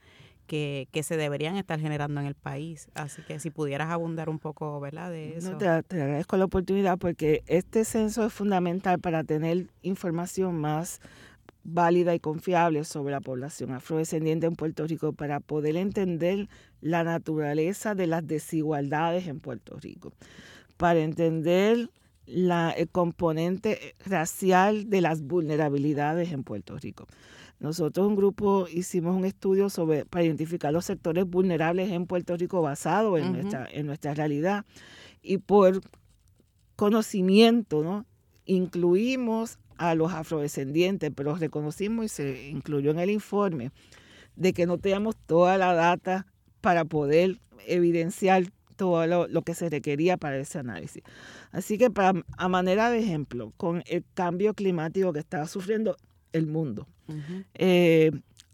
[0.48, 2.88] que, que, se deberían estar generando en el país.
[2.94, 5.10] Así que si pudieras abundar un poco, ¿verdad?
[5.10, 5.56] De eso.
[5.56, 11.00] te, agradezco la oportunidad porque este censo es fundamental para tener información más
[11.62, 16.48] válida y confiable sobre la población afrodescendiente en Puerto Rico para poder entender
[16.80, 20.12] la naturaleza de las desigualdades en Puerto Rico,
[20.78, 21.90] para entender
[22.26, 27.06] la, el componente racial de las vulnerabilidades en Puerto Rico.
[27.60, 32.62] Nosotros, un grupo, hicimos un estudio sobre, para identificar los sectores vulnerables en Puerto Rico
[32.62, 34.64] basado en, nuestra, en nuestra realidad.
[35.22, 35.80] Y por
[36.76, 38.06] conocimiento, ¿no?
[38.44, 43.72] Incluimos a los afrodescendientes, pero reconocimos y se incluyó en el informe
[44.36, 46.26] de que no teníamos toda la data
[46.60, 48.44] para poder evidenciar
[48.76, 51.02] todo lo, que se requería para ese análisis.
[51.50, 55.96] Así que para, a manera de ejemplo, con el cambio climático que está sufriendo
[56.32, 56.86] el mundo,
[57.54, 58.10] eh,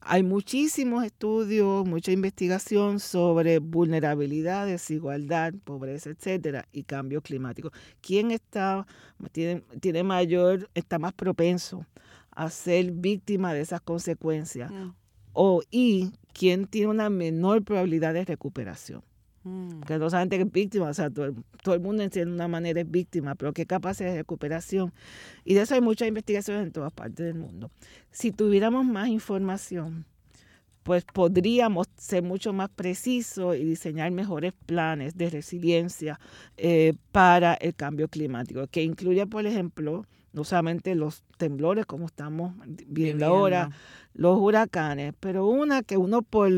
[0.06, 7.72] hay muchísimos estudios, mucha investigación sobre vulnerabilidad, desigualdad, pobreza, etcétera, y cambio climático.
[8.02, 8.86] ¿Quién está,
[9.32, 11.86] tiene, tiene mayor, está más propenso
[12.32, 14.70] a ser víctima de esas consecuencias?
[14.70, 14.90] Mm.
[15.32, 19.02] O, y quién tiene una menor probabilidad de recuperación.
[19.44, 19.82] Mm.
[19.82, 23.34] Que no solamente es víctima, o sea, todo, el mundo en una manera es víctima,
[23.34, 24.92] pero qué capacidad de recuperación.
[25.44, 27.70] Y de eso hay muchas investigaciones en todas partes del mundo.
[28.10, 30.06] Si tuviéramos más información,
[30.82, 36.18] pues podríamos ser mucho más precisos y diseñar mejores planes de resiliencia
[36.56, 42.54] eh, para el cambio climático, que incluye, por ejemplo, no solamente los temblores como estamos
[42.86, 43.70] viendo ahora,
[44.14, 46.50] los huracanes, pero una que uno por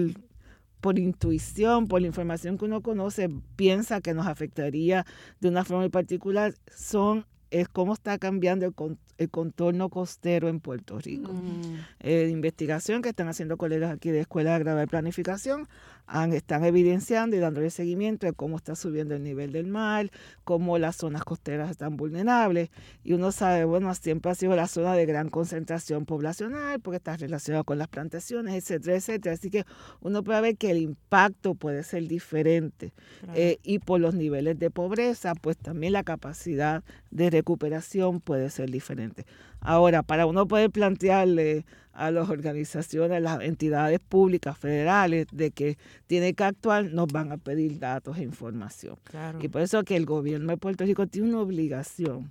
[0.87, 5.05] por intuición, por la información que uno conoce, piensa que nos afectaría
[5.41, 8.75] de una forma muy particular, son es cómo está cambiando el,
[9.19, 11.33] el contorno costero en Puerto Rico.
[11.33, 11.79] Mm.
[11.99, 15.67] Eh, investigación que están haciendo colegas aquí de Escuela de Grado de Planificación
[16.33, 20.11] están evidenciando y dándole seguimiento de cómo está subiendo el nivel del mar,
[20.45, 22.71] cómo las zonas costeras están vulnerables.
[23.03, 27.17] Y uno sabe, bueno, siempre ha sido la zona de gran concentración poblacional porque está
[27.17, 29.35] relacionado con las plantaciones, etcétera, etcétera.
[29.35, 29.65] Así que
[30.01, 32.93] uno puede ver que el impacto puede ser diferente.
[33.35, 38.71] Eh, y por los niveles de pobreza, pues también la capacidad de recuperación puede ser
[38.71, 39.27] diferente.
[39.67, 45.77] Ahora, para uno poder plantearle a las organizaciones, a las entidades públicas federales de que
[46.07, 48.97] tiene que actuar, nos van a pedir datos e información.
[49.41, 52.31] Y por eso que el gobierno de Puerto Rico tiene una obligación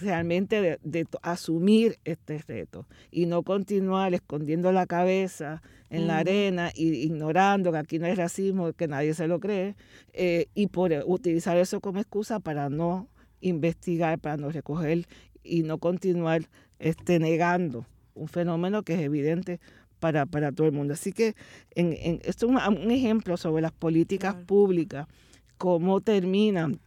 [0.00, 6.82] realmente de, asumir este reto y no continuar escondiendo la cabeza en la arena e
[6.82, 9.76] ignorando que aquí no hay racismo, que nadie se lo cree,
[10.14, 13.08] eh, y por utilizar eso como excusa para no
[13.40, 15.06] investigar, para no recoger
[15.46, 16.42] y no continuar
[16.78, 19.60] este, negando un fenómeno que es evidente
[20.00, 20.94] para, para todo el mundo.
[20.94, 21.34] Así que
[21.74, 25.06] en, esto es un, ejemplo sobre las políticas públicas,
[25.58, 26.80] cómo terminan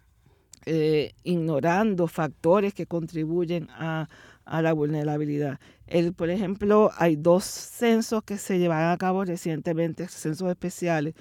[0.66, 4.08] eh, ignorando factores que contribuyen a,
[4.46, 5.60] la vulnerabilidad.
[5.86, 11.14] El, por ejemplo, hay dos censos que se llevaron a cabo recientemente, censos especiales,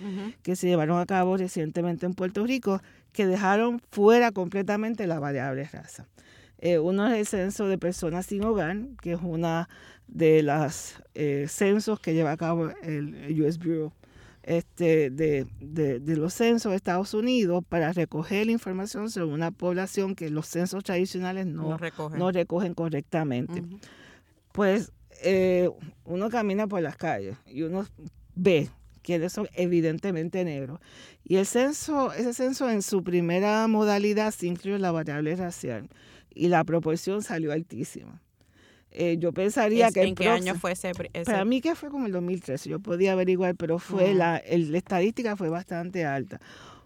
[0.43, 2.81] que se llevaron a cabo recientemente en Puerto Rico,
[3.13, 6.09] que dejaron fuera completamente la variable raza.
[6.59, 9.69] Eh, uno es el censo de personas sin hogar, que es una
[10.07, 13.93] de los eh, censos que lleva a cabo el US Bureau
[14.49, 15.47] este, de,
[16.17, 20.83] los censos de Estados Unidos para recoger la información sobre una población que los censos
[20.85, 22.73] tradicionales no, recogen.
[22.73, 23.63] correctamente.
[24.53, 24.91] Pues
[25.23, 25.69] eh,
[26.07, 27.87] uno camina por las calles y uno
[28.35, 28.71] ve
[29.03, 30.81] que son evidentemente negros.
[31.25, 35.91] Y el censo, ese censo en su primera modalidad se incluye la variable racial
[36.39, 38.23] y la proporción salió altísima.
[38.91, 40.03] Eh, yo pensaría que...
[40.03, 40.93] ¿En qué año fue ese,
[41.25, 45.37] Para mí que fue como el 2013, yo podía averiguar, pero fue la, la estadística
[45.37, 46.41] fue bastante alta.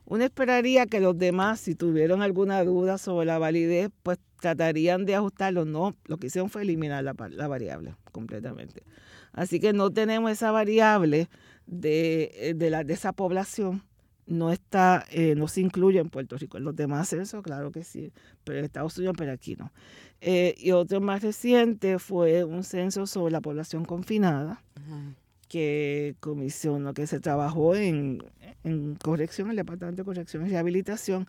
[0.04, 5.14] Uno esperaría que los demás, si tuvieron alguna duda sobre la validez, pues tratarían de
[5.14, 5.64] ajustarlo.
[5.64, 8.82] No, lo que hicieron fue eliminar la, la variable completamente.
[9.32, 11.28] Así que no tenemos esa variable
[11.66, 13.84] de, eh, de, la, de esa población
[14.32, 16.56] no está, eh, no se incluye en Puerto Rico.
[16.56, 18.12] En los demás censos, claro que sí,
[18.44, 19.72] pero en Estados Unidos, pero aquí no.
[20.20, 24.62] Eh, y otro más reciente fue un censo sobre la población confinada,
[25.48, 28.24] que comisionó, que se trabajó en,
[28.64, 31.28] en corrección, el Departamento de Corrección y Rehabilitación,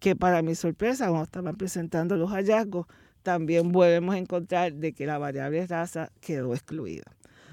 [0.00, 2.86] que para mi sorpresa, cuando estaban presentando los hallazgos,
[3.22, 7.04] también volvemos a encontrar de que la variable raza quedó excluida.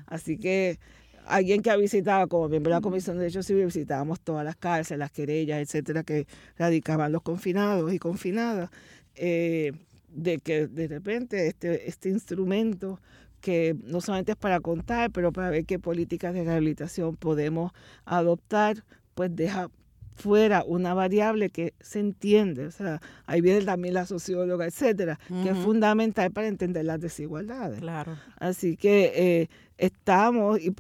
[0.08, 0.80] Así que
[1.28, 4.56] alguien que ha visitado como miembro de la Comisión de Derechos Civiles, visitábamos todas las
[4.56, 8.70] cárceles, las querellas, etcétera, que radicaban los confinados y confinadas,
[9.16, 9.74] eh,
[10.10, 13.00] de que de repente este, este instrumento
[13.42, 17.72] que no solamente es para contar, pero para ver qué políticas de rehabilitación podemos
[18.06, 19.70] adoptar, pues deja
[20.18, 25.50] fuera una variable que se entiende, o sea, ahí viene también la socióloga, etcétera, que
[25.50, 27.80] es fundamental para entender las desigualdades.
[27.80, 28.18] Claro.
[28.40, 30.74] Así que eh, estamos, y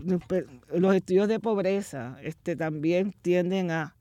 [0.76, 3.94] los estudios de pobreza este, también tienden a,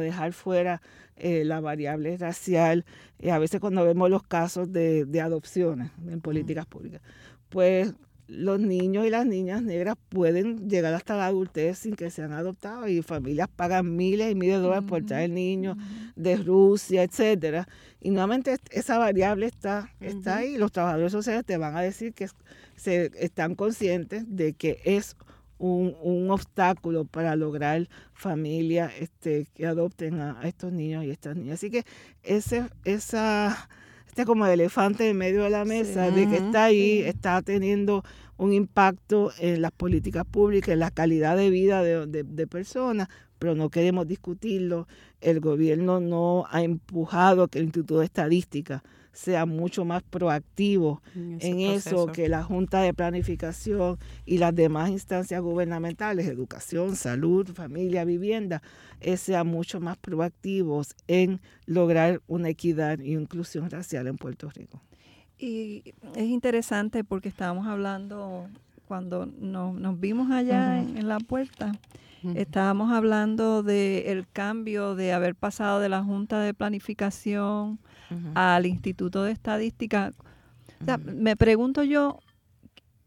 [0.00, 0.80] dejar fuera
[1.16, 2.84] eh, la variable racial,
[3.18, 7.02] y a veces cuando vemos los casos de, de adopciones en políticas públicas,
[7.48, 7.92] pues
[8.28, 12.88] los niños y las niñas negras pueden llegar hasta la adultez sin que sean adoptados
[12.88, 15.76] y familias pagan miles y miles de dólares por traer niños
[16.16, 17.68] de Rusia, etcétera.
[18.00, 20.58] Y nuevamente esa variable está, está ahí.
[20.58, 22.28] Los trabajadores sociales te van a decir que
[22.76, 25.16] se están conscientes de que es
[25.58, 31.54] un, obstáculo para lograr familias este, que adopten a, estos niños y estas niñas.
[31.54, 31.84] Así que
[32.22, 33.68] ese, esa,
[34.16, 38.02] este como el elefante en medio de la mesa, de que está ahí, está teniendo
[38.38, 43.08] un impacto en las políticas públicas, en la calidad de vida de, de personas,
[43.38, 44.88] pero no queremos discutirlo.
[45.20, 48.82] El gobierno no ha empujado que el Instituto de Estadística
[49.16, 55.40] sea mucho más proactivo en, eso, que la Junta de Planificación y las demás instancias
[55.40, 58.60] gubernamentales, educación, salud, familia, vivienda,
[59.00, 64.82] eh, sean mucho más proactivos en lograr una equidad y inclusión racial en Puerto Rico.
[65.38, 68.48] Y es interesante porque estábamos hablando
[68.86, 71.72] cuando nos, vimos allá en, la puerta.
[72.34, 77.78] Estábamos hablando del cambio de haber pasado de la Junta de Planificación
[78.34, 80.12] al Instituto de Estadística.
[81.04, 82.18] Me pregunto yo,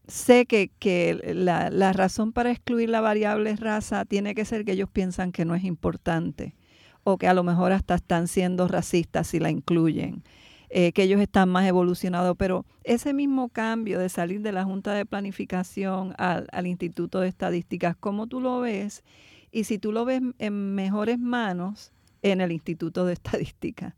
[0.07, 4.71] sé que, que la, la, razón para excluir la variable raza tiene que ser que
[4.73, 6.55] ellos piensan que no es importante
[7.03, 10.23] o que a lo mejor hasta están siendo racistas si la incluyen.
[10.71, 14.93] Eh, que ellos están más evolucionados, pero ese mismo cambio de salir de la Junta
[14.93, 19.03] de Planificación al, al Instituto de Estadísticas, ¿cómo tú lo ves?
[19.51, 21.91] Y si tú lo ves en mejores manos
[22.21, 23.95] en el Instituto de Estadística.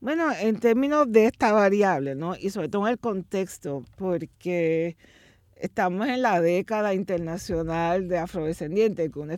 [0.00, 2.36] Bueno, en términos de esta variable, ¿no?
[2.36, 4.96] Y sobre todo en el contexto, porque
[5.56, 9.34] estamos en la década internacional de afrodescendientes, que uno,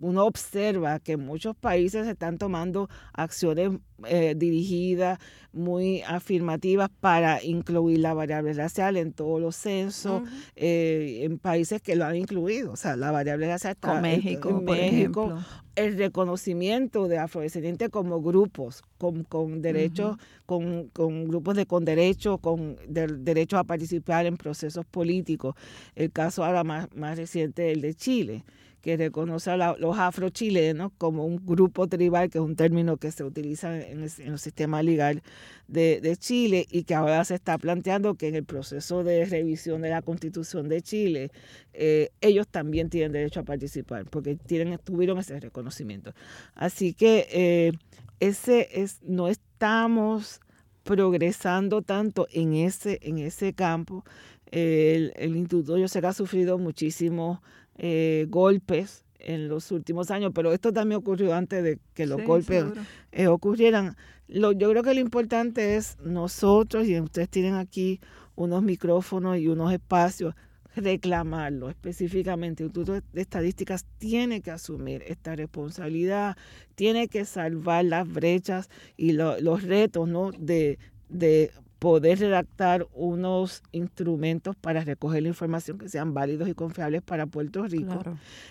[0.00, 3.72] observa que muchos países están tomando acciones
[4.06, 5.18] eh, dirigidas,
[5.52, 10.22] muy afirmativas para incluir la variable racial en todos los censos,
[10.56, 12.72] eh, en países que lo han incluido.
[12.72, 15.38] O sea, la variable racial está en México, por ejemplo
[15.74, 22.40] el reconocimiento de afrodescendientes como grupos con, con derechos, con, con, grupos de con derechos,
[22.40, 25.54] con derechos a participar en procesos políticos.
[25.94, 28.44] El caso ahora más, más reciente, el de Chile
[28.82, 33.22] que reconoce a los afrochilenos como un grupo tribal, que es un término que se
[33.22, 35.22] utiliza en el, sistema legal
[35.68, 39.90] de, Chile y que ahora se está planteando que en el proceso de revisión de
[39.90, 41.30] la constitución de Chile,
[41.72, 46.12] eh, ellos también tienen derecho a participar porque tienen, tuvieron ese reconocimiento.
[46.54, 47.72] Así que eh,
[48.18, 50.40] ese es, no estamos
[50.82, 54.04] progresando tanto en ese, en ese campo.
[54.50, 57.40] El, el instituto yo sé que ha sufrido muchísimo
[57.78, 62.64] eh, golpes en los últimos años, pero esto también ocurrió antes de que los golpes
[63.12, 63.96] eh, ocurrieran.
[64.28, 68.00] Lo, yo creo que lo importante es nosotros, y ustedes tienen aquí
[68.34, 70.34] unos micrófonos y unos espacios,
[70.74, 72.62] reclamarlo específicamente.
[72.62, 76.36] El Instituto de Estadísticas tiene que asumir esta responsabilidad,
[76.74, 80.30] tiene que salvar las brechas y los retos ¿no?
[80.32, 81.52] de, de
[81.82, 87.64] poder redactar unos instrumentos para recoger la información que sean válidos y confiables para Puerto
[87.64, 88.00] Rico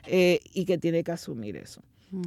[0.06, 1.82] eh, y que tiene que asumir eso.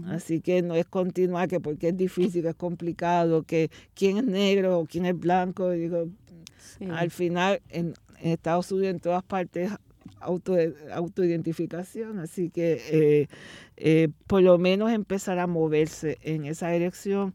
[0.07, 4.25] Así que no es continuar que porque es difícil, que es complicado, que quién es
[4.25, 5.73] negro o quién es blanco.
[5.73, 6.09] Digo,
[6.91, 7.93] Al final, en,
[8.23, 9.73] Estados Unidos, en todas partes,
[10.21, 10.57] auto,
[10.91, 12.19] autoidentificación.
[12.19, 13.29] Así que eh,
[13.77, 17.35] eh, por lo menos empezar a moverse en esa dirección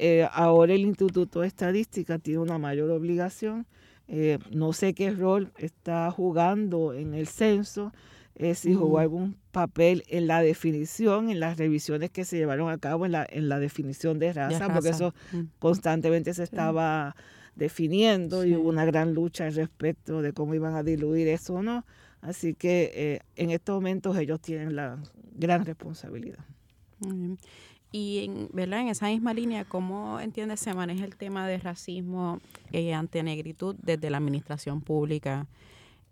[0.00, 3.66] eh, ahora el Instituto de Estadística tiene una mayor obligación.
[4.06, 7.92] Eh, no sé qué rol está jugando en el censo,
[8.36, 12.78] eh, si jugó algún papel en la definición, en las revisiones que se llevaron a
[12.78, 15.40] cabo en la, en la definición de raza, porque eso mm.
[15.58, 17.16] constantemente se estaba
[17.56, 21.84] definiendo y hubo una gran lucha respecto de cómo iban a diluir eso o no.
[22.20, 25.02] Así que en estos momentos ellos tienen la
[25.34, 26.44] gran responsabilidad.
[27.90, 28.80] Y en, ¿verdad?
[28.80, 32.38] en esa misma línea, ¿cómo entiendes se maneja el tema de racismo
[32.72, 35.46] eh, ante negritud desde la administración pública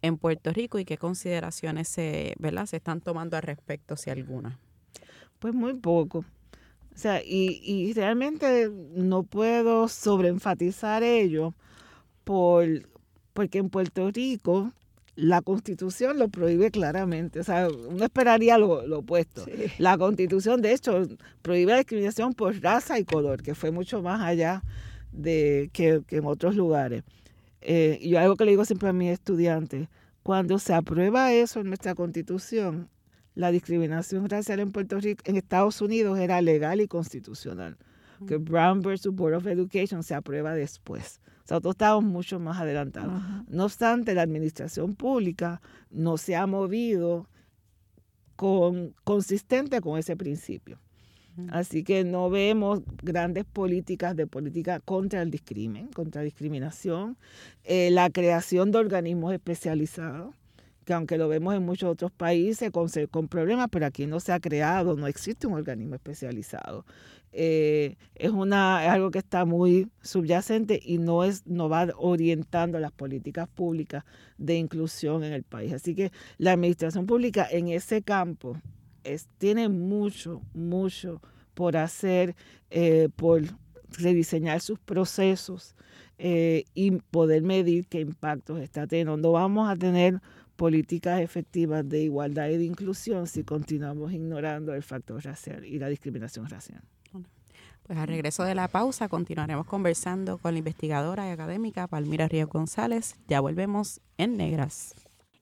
[0.02, 2.66] en Puerto Rico y qué consideraciones se, ¿verdad?
[2.66, 4.58] se están tomando al respecto, si alguna?
[5.38, 6.24] Pues muy poco.
[6.94, 11.52] O sea, y, y realmente no puedo sobreenfatizar ello
[12.24, 12.66] por,
[13.34, 14.72] porque en Puerto Rico
[15.16, 17.40] la constitución lo prohíbe claramente.
[17.40, 19.44] O sea, uno esperaría lo, lo opuesto.
[19.78, 21.08] La constitución, de hecho,
[21.42, 24.62] prohíbe la discriminación por raza y color, que fue mucho más allá
[25.12, 27.02] de que, en otros lugares.
[27.62, 29.88] Eh, y algo que le digo siempre a mis estudiantes,
[30.22, 32.88] cuando se aprueba eso en nuestra constitución,
[33.34, 37.76] la discriminación racial en Puerto Rico, en Estados Unidos era legal y constitucional.
[38.26, 41.20] Que Brown versus Board of Education se aprueba después.
[41.46, 43.22] O sea, nosotros estamos mucho más adelantados.
[43.46, 47.28] No obstante, la administración pública no se ha movido
[48.34, 50.80] con, consistente con ese principio.
[51.50, 57.16] Así que no vemos grandes políticas de política contra el discrimen, contra la discriminación,
[57.62, 60.34] eh, la creación de organismos especializados
[60.86, 64.32] que aunque lo vemos en muchos otros países con, con problemas, pero aquí no se
[64.32, 66.86] ha creado, no existe un organismo especializado.
[67.32, 72.92] Eh, es, una, algo que está muy subyacente y no, es, no va orientando las
[72.92, 74.04] políticas públicas
[74.38, 75.72] de inclusión en el país.
[75.72, 78.56] Así que la administración pública en ese campo
[79.04, 81.20] es, tiene mucho, mucho
[81.54, 82.34] por hacer,
[82.70, 83.42] eh, por
[83.98, 85.74] rediseñar sus procesos
[86.18, 89.16] eh, y poder medir qué impactos está teniendo.
[89.16, 90.20] No vamos a tener
[90.56, 95.88] políticas efectivas de igualdad y de inclusión si continuamos ignorando el factor racial y la
[95.88, 96.82] discriminación racial.
[97.86, 102.48] Pues al regreso de la pausa continuaremos conversando con la investigadora y académica Palmira Río
[102.48, 103.16] González.
[103.28, 104.94] Ya volvemos en Negras.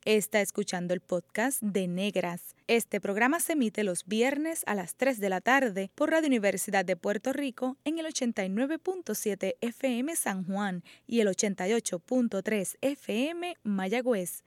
[0.04, 2.54] Está escuchando el podcast de Negras.
[2.66, 6.84] Este programa se emite los viernes a las 3 de la tarde por Radio Universidad
[6.84, 14.42] de Puerto Rico en el 89.7 FM San Juan y el 88.3 FM Mayagüez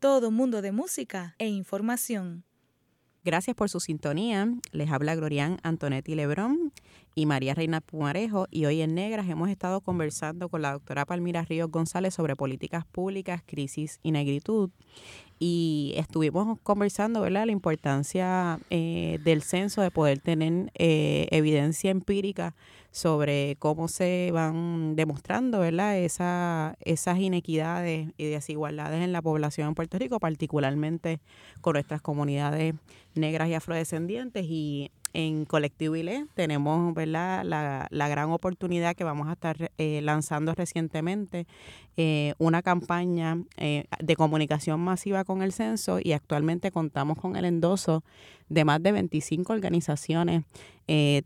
[0.00, 2.44] todo mundo de música e información.
[3.22, 4.48] Gracias por su sintonía.
[4.72, 6.72] Les habla Glorian Antonetti Lebrón
[7.14, 8.46] y María Reina Pumarejo.
[8.50, 12.84] Y hoy en Negras hemos estado conversando con la doctora Palmira Ríos González sobre políticas
[12.86, 14.70] públicas, crisis y negritud
[15.42, 22.54] y estuvimos conversando, ¿verdad?, la importancia eh, del censo, de poder tener eh, evidencia empírica
[22.90, 29.74] sobre cómo se van demostrando, ¿verdad?, Esa, esas inequidades y desigualdades en la población en
[29.74, 31.20] Puerto Rico, particularmente
[31.62, 32.74] con nuestras comunidades
[33.14, 37.44] negras y afrodescendientes y en Colectivo ILE tenemos ¿verdad?
[37.44, 41.46] La, la gran oportunidad que vamos a estar eh, lanzando recientemente
[42.02, 47.44] eh, una campaña eh, de comunicación masiva con el censo y actualmente contamos con el
[47.44, 48.02] endoso
[48.48, 50.44] de más de 25 organizaciones,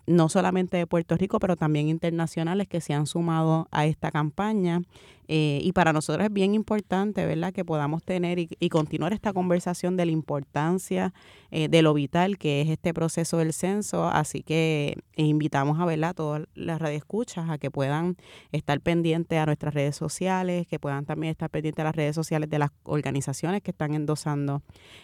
[0.07, 4.83] no solamente de Puerto Rico, pero también internacionales que se han sumado a esta campaña.
[5.27, 9.97] Eh, y para nosotros es bien importante, ¿verdad?, que podamos tener y, continuar esta conversación
[9.97, 11.15] de la importancia
[11.51, 14.09] eh, de lo vital que es este proceso del censo.
[14.09, 18.17] Así que invitamos a, ¿verdad?, todas las radioescuchas a que puedan
[18.53, 22.49] estar pendientes a nuestras redes sociales, que puedan también estar pendientes a las redes sociales
[22.51, 24.63] de las organizaciones que están endosando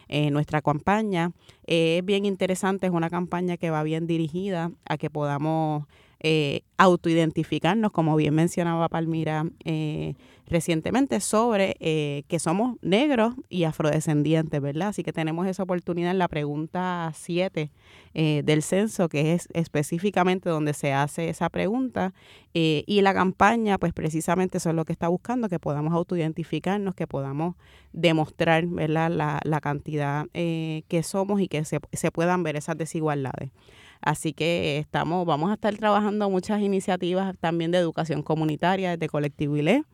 [0.09, 1.33] eh, nuestra campaña.
[1.67, 5.85] es bien interesante, es una campaña que va bien dirigida a que podamos
[6.21, 10.15] eh, autoidentificarnos, como bien mencionaba Palmira eh,
[10.47, 14.89] recientemente, sobre eh, que somos negros y afrodescendientes, ¿verdad?
[14.89, 17.71] Así que tenemos esa oportunidad en la pregunta 7
[18.15, 22.15] eh, del censo, que es específicamente donde se hace esa pregunta.
[22.55, 27.07] y la campaña, pues precisamente eso es lo que está buscando, que podamos autoidentificarnos, que
[27.07, 27.57] podamos
[27.93, 29.11] demostrar, ¿verdad?
[29.11, 33.51] La, la cantidad que somos y que se, se puedan ver esas desigualdades.
[34.01, 39.57] Así que estamos, vamos a estar trabajando muchas iniciativas también de educación comunitaria desde Colectivo
[39.57, 39.85] ILE.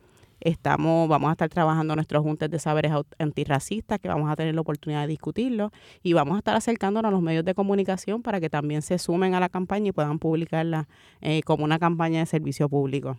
[0.40, 4.60] Estamos, vamos a estar trabajando nuestros juntes de saberes antirracistas, que vamos a tener la
[4.60, 5.70] oportunidad de discutirlo,
[6.02, 9.34] y vamos a estar acercándonos a los medios de comunicación para que también se sumen
[9.34, 10.88] a la campaña y puedan publicarla
[11.22, 13.18] eh, como una campaña de servicio público.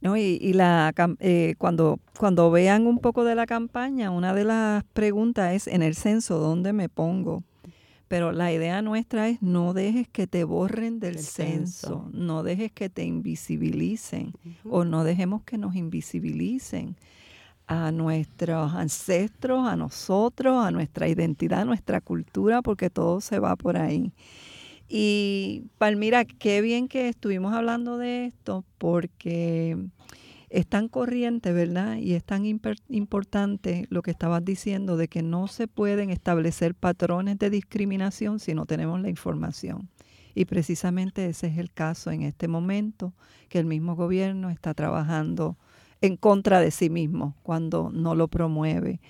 [0.00, 4.44] No, y, y la, eh, cuando, cuando vean un poco de la campaña, una de
[4.44, 7.42] las preguntas es en el censo, ¿dónde me pongo?
[8.08, 12.88] Pero la idea nuestra es no dejes que te borren del censo, no dejes que
[12.88, 14.32] te invisibilicen
[14.64, 16.96] o no dejemos que nos invisibilicen
[17.66, 23.56] a nuestros ancestros, a nosotros, a nuestra identidad, a nuestra cultura, porque todo se va
[23.56, 24.12] por ahí.
[24.88, 29.76] Y Palmira, qué bien que estuvimos hablando de esto, porque
[30.48, 31.96] es tan corriente, ¿verdad?
[31.96, 37.38] Y es tan importante lo que estabas diciendo de que no se pueden establecer patrones
[37.38, 39.88] de discriminación si no tenemos la información.
[40.34, 43.14] Y precisamente ese es el caso en este momento,
[43.48, 45.56] que el mismo gobierno está trabajando
[46.00, 49.00] en contra de sí mismo cuando no lo promueve.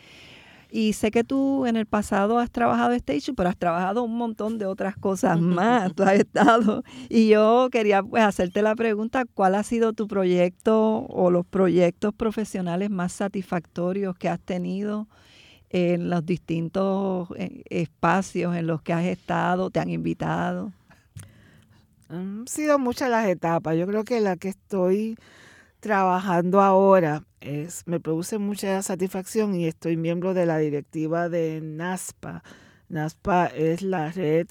[0.71, 4.59] Y sé que tú en el pasado has trabajado issue, pero has trabajado un montón
[4.59, 5.95] de otras cosas más.
[5.95, 6.83] tú has estado.
[7.09, 12.13] Y yo quería pues, hacerte la pregunta, ¿cuál ha sido tu proyecto o los proyectos
[12.15, 15.07] profesionales más satisfactorios que has tenido
[15.71, 20.73] en los distintos eh, espacios en los que has estado, te han invitado?
[22.09, 23.77] Han sido muchas las etapas.
[23.77, 25.17] Yo creo que la que estoy
[25.81, 32.43] trabajando ahora es, me produce mucha satisfacción y estoy miembro de la directiva de NASPA.
[32.89, 34.49] NASPA es la red,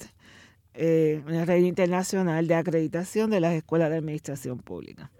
[0.74, 5.10] eh, una red internacional de acreditación de las escuelas de administración pública.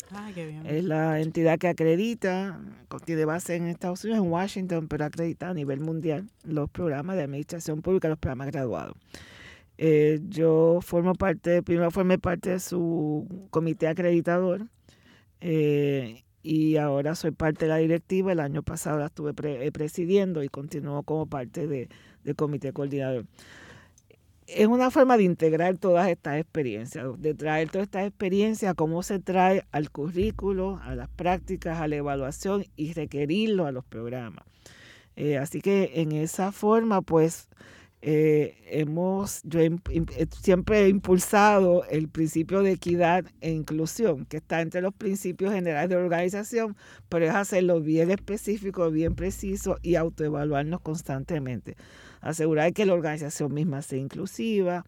[0.65, 2.61] Es la entidad que acredita,
[3.05, 7.25] tiene base en Estados Unidos, en Washington, pero acredita a nivel mundial los programas de
[7.25, 8.97] administración pública, los programas graduados.
[9.79, 14.69] Eh, yo formo parte, primero formé parte de su comité acreditador
[15.41, 18.33] eh, y ahora soy parte de la directiva.
[18.33, 21.89] El año pasado la estuve presidiendo y continúo como parte de,
[22.25, 23.27] del comité coordinador
[24.47, 29.19] es una forma de integrar todas estas experiencias, de traer todas estas experiencias, cómo se
[29.19, 34.45] trae al currículo, a las prácticas, a la evaluación y requerirlo a los programas.
[35.17, 37.49] Eh, así que en esa forma, pues,
[38.09, 39.77] eh, hemos, yo eh,
[40.41, 45.91] siempre he impulsado el principio de equidad e inclusión, que está entre los principios generales
[45.91, 46.77] de organización,
[47.09, 51.77] pero es hacerlo bien específico, bien preciso y autoevaluarnos constantemente.
[52.21, 54.85] Asegurar que la organización misma sea inclusiva,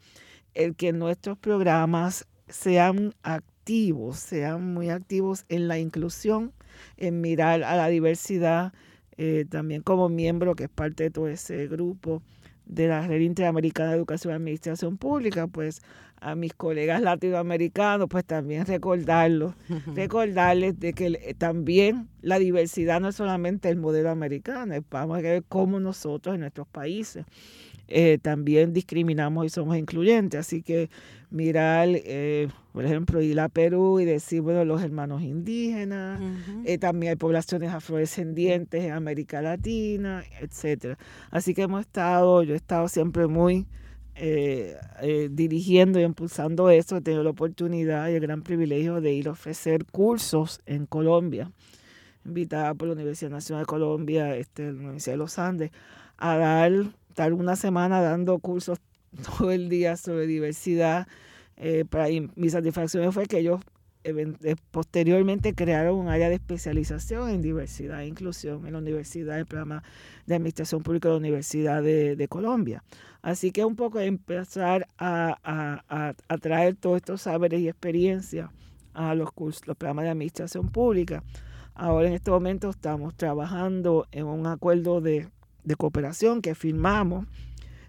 [0.55, 6.53] el que nuestros programas sean activos, sean muy activos en la inclusión,
[6.97, 8.73] en mirar a la diversidad,
[9.17, 12.23] eh, también como miembro que es parte de todo ese grupo
[12.69, 15.83] de la Red Interamericana de Educación y Administración Pública, pues
[16.21, 19.55] a mis colegas latinoamericanos, pues también recordarlos,
[19.95, 25.45] recordarles de que también la diversidad no es solamente el modelo americano, vamos a ver
[25.49, 27.25] cómo nosotros en nuestros países
[27.89, 30.39] eh, también discriminamos y somos incluyentes.
[30.39, 30.91] Así que
[31.31, 32.49] mirar, eh,
[32.79, 36.21] por ejemplo, ir a Perú y decir, bueno, los hermanos indígenas,
[36.65, 40.97] eh, también hay poblaciones afrodescendientes en América Latina, etcétera.
[41.33, 43.67] Así que hemos estado, yo he estado siempre muy
[45.31, 49.33] dirigiendo y impulsando eso, he tenido la oportunidad y el gran privilegio de ir a
[49.33, 51.51] ofrecer cursos en Colombia,
[52.25, 55.73] invitada por la Universidad Nacional de Colombia, este, la Universidad de los Andes,
[56.17, 56.73] a dar
[57.09, 58.79] estar una semana dando cursos
[59.39, 61.09] todo el día sobre diversidad.
[61.59, 62.07] Eh, para
[62.37, 63.61] mi satisfacción fue que ellos
[64.05, 69.47] eh, posteriormente crearon un área de especialización en diversidad e inclusión en la Universidad, el
[69.47, 69.83] programa
[70.27, 72.83] de Administración Pública de la Universidad de, Colombia.
[73.23, 78.51] Así que un poco empezar a, a, a, traer todos estos saberes y experiencias
[78.95, 81.25] a los cursos, los programas de Administración Pública.
[81.75, 85.29] Ahora en este momento estamos trabajando en un acuerdo de
[85.69, 87.27] de cooperación que firmamos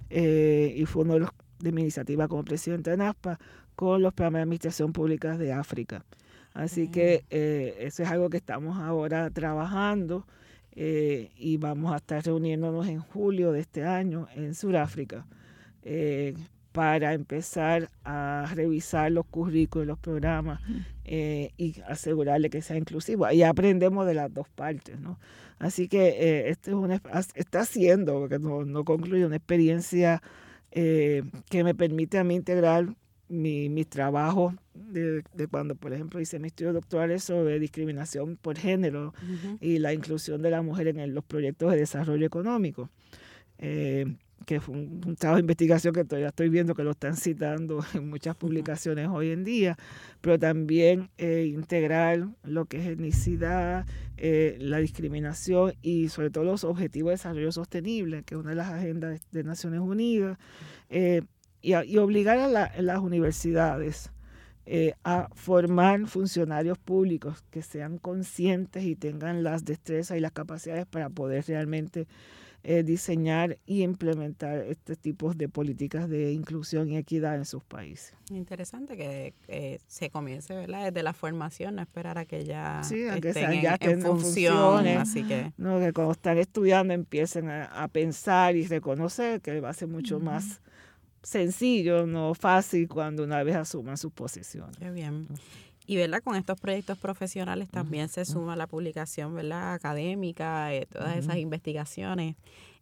[0.10, 3.40] eh, y fue uno de, los, de mi iniciativa como presidente de NASPA
[3.80, 6.04] con los programas de administración pública de África.
[6.54, 10.28] Así que eh, eso es algo que estamos ahora trabajando
[10.74, 15.26] eh, y vamos a estar reuniéndonos en julio de este año en Sudáfrica
[16.74, 20.60] para empezar a revisar los currículos, los programas
[21.06, 23.32] y asegurarle que sea inclusivo.
[23.32, 25.18] Y aprendemos de las dos partes, ¿no?
[25.58, 27.02] Así que eh, este es una,
[27.36, 30.22] está siendo, porque no, no concluye, una experiencia
[30.72, 32.96] eh, que me permite a mí integrar
[33.30, 39.14] mi, mis trabajos de, cuando, por ejemplo, hice mis estudios doctorales sobre discriminación por género
[39.62, 42.90] y la inclusión de la mujer en los proyectos de desarrollo económico.
[43.58, 44.06] Eh,
[44.46, 48.10] que fue un, trabajo de investigación que todavía estoy viendo que lo están citando en
[48.10, 49.78] muchas publicaciones hoy en día,
[50.22, 53.86] pero también eh, integrar lo que es etnicidad,
[54.18, 58.56] eh, la discriminación y sobre todo los objetivos de desarrollo sostenible, que es una de
[58.56, 60.38] las agendas de, Naciones Unidas,
[61.62, 64.12] y, obligar a, las universidades
[65.04, 71.10] a formar funcionarios públicos que sean conscientes y tengan las destrezas y las capacidades para
[71.10, 72.08] poder realmente
[72.62, 78.14] eh, diseñar y implementar este tipo de políticas de inclusión y equidad en sus países.
[78.30, 80.88] Interesante que se comience ¿verdad?
[80.88, 84.86] desde la formación, no esperar a que ya, estén, ya en, función.
[84.88, 85.54] Así que...
[85.56, 90.20] No, que cuando están estudiando empiecen a, pensar y reconocer que va a ser mucho
[90.20, 90.62] más
[91.24, 94.78] sencillo, no fácil cuando una vez asuman sus posiciones.
[94.78, 95.28] Qué bien.
[95.86, 96.22] Y ¿verdad?
[96.24, 99.74] con estos proyectos profesionales también se suma la publicación ¿verdad?
[99.74, 102.36] académica, eh, todas esas investigaciones.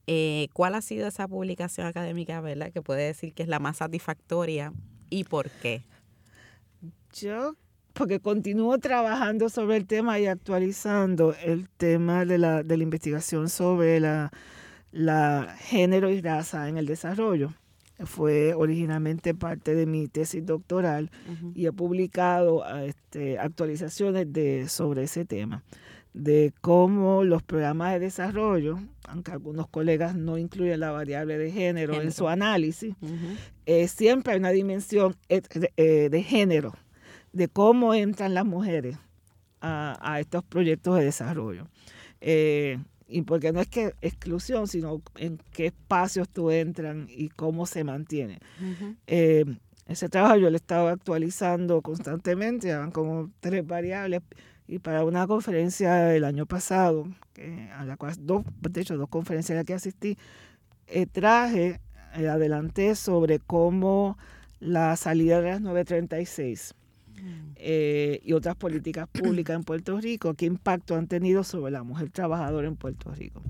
[0.08, 2.72] Eh, ¿Cuál ha sido esa publicación académica ¿verdad?
[2.72, 4.74] que puede decir que es la más satisfactoria
[5.10, 5.84] y por qué?
[7.14, 7.56] Yo,
[7.94, 13.48] porque continúo trabajando sobre el tema y actualizando el tema de la, de la investigación
[13.48, 14.32] sobre la,
[14.92, 17.54] la género y raza en el desarrollo
[18.06, 21.10] fue originalmente parte de mi tesis doctoral
[21.56, 25.64] y he publicado este, actualizaciones de, sobre ese tema,
[26.14, 32.00] de cómo los programas de desarrollo, aunque algunos colegas no incluyen la variable de género,
[32.00, 32.96] en su análisis,
[33.66, 36.74] eh, siempre hay una dimensión eh, de género,
[37.34, 38.98] de cómo entran las mujeres
[39.62, 41.68] a, estos proyectos de desarrollo.
[42.22, 47.66] Eh, y porque no es que exclusión, sino en qué espacios tú entran y cómo
[47.66, 48.40] se mantiene.
[49.08, 49.46] Eh,
[49.88, 54.22] ese trabajo yo lo he estado actualizando constantemente, van como tres variables.
[54.68, 57.08] Y para una conferencia del año pasado,
[57.74, 60.18] a la cual, dos, de hecho, dos conferencias a las que asistí,
[60.88, 61.80] eh, traje,
[62.16, 64.18] eh, adelanté sobre cómo
[64.60, 66.76] la salida de las 936
[67.56, 72.10] eh, y otras políticas públicas en Puerto Rico, qué impacto han tenido sobre la mujer
[72.10, 73.42] trabajadora en Puerto Rico.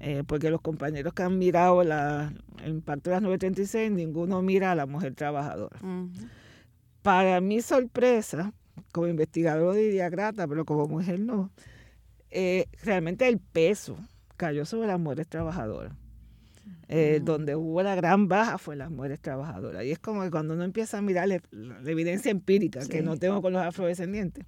[0.00, 2.32] Eh, porque los compañeros que han mirado la,
[2.64, 5.78] el impacto de las 936, ninguno mira a la mujer trabajadora.
[7.02, 8.52] Para mi sorpresa,
[8.92, 11.50] como investigador diría grata, pero como mujer no,
[12.30, 13.96] eh, realmente el peso
[14.36, 15.92] cayó sobre las mujeres trabajadoras.
[16.88, 19.84] Eh, donde hubo la gran baja fue las mujeres trabajadoras.
[19.84, 21.40] Y es como que cuando uno empieza a mirar la,
[21.86, 24.44] evidencia empírica, que no tengo con los afrodescendientes,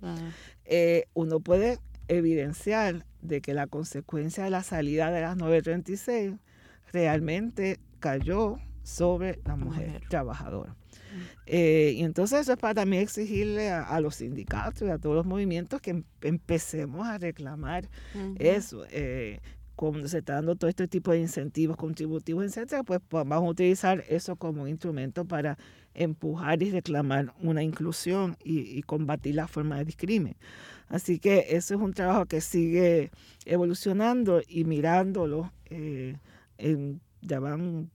[0.64, 6.34] eh, uno puede evidenciar de que la consecuencia de la salida de las 936
[6.92, 10.76] realmente cayó sobre la mujer, trabajadora.
[11.46, 15.26] Eh, y entonces eso es para también exigirle a, los sindicatos y a todos los
[15.26, 17.88] movimientos que em, empecemos a reclamar
[18.38, 18.84] eso.
[18.90, 19.40] Eh,
[19.76, 23.50] cuando se está dando todo este tipo de incentivos contributivos, etcétera, pues, pues, vamos a
[23.50, 25.58] utilizar eso como instrumento para
[25.94, 30.36] empujar y reclamar una inclusión y, combatir la forma de discrimen.
[30.88, 33.10] Así que eso es un trabajo que sigue
[33.46, 35.52] evolucionando y mirándolo.
[35.70, 36.16] Eh,
[36.58, 37.90] en, ya van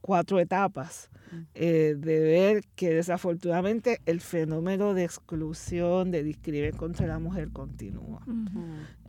[0.00, 1.10] cuatro etapas
[1.54, 8.22] eh, de ver que desafortunadamente el fenómeno de exclusión, de discriminación contra la mujer continúa.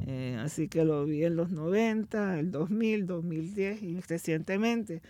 [0.06, 5.02] Eh, así que lo vi en los 90, el 2000, 2010 y recientemente.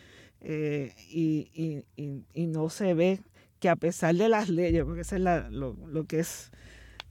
[0.42, 1.84] Eh, y,
[2.48, 3.20] no se ve
[3.60, 5.22] que a pesar de las leyes, porque eso es
[5.52, 6.52] lo, que es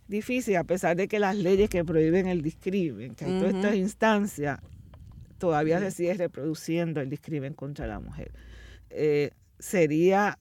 [0.07, 3.75] difícil, a pesar de que las leyes que prohíben el discrimen, que hay todas estas
[3.75, 4.61] instancias,
[5.39, 8.33] todavía se sigue reproduciendo el discrimen contra la mujer.
[8.91, 10.39] Eh, sería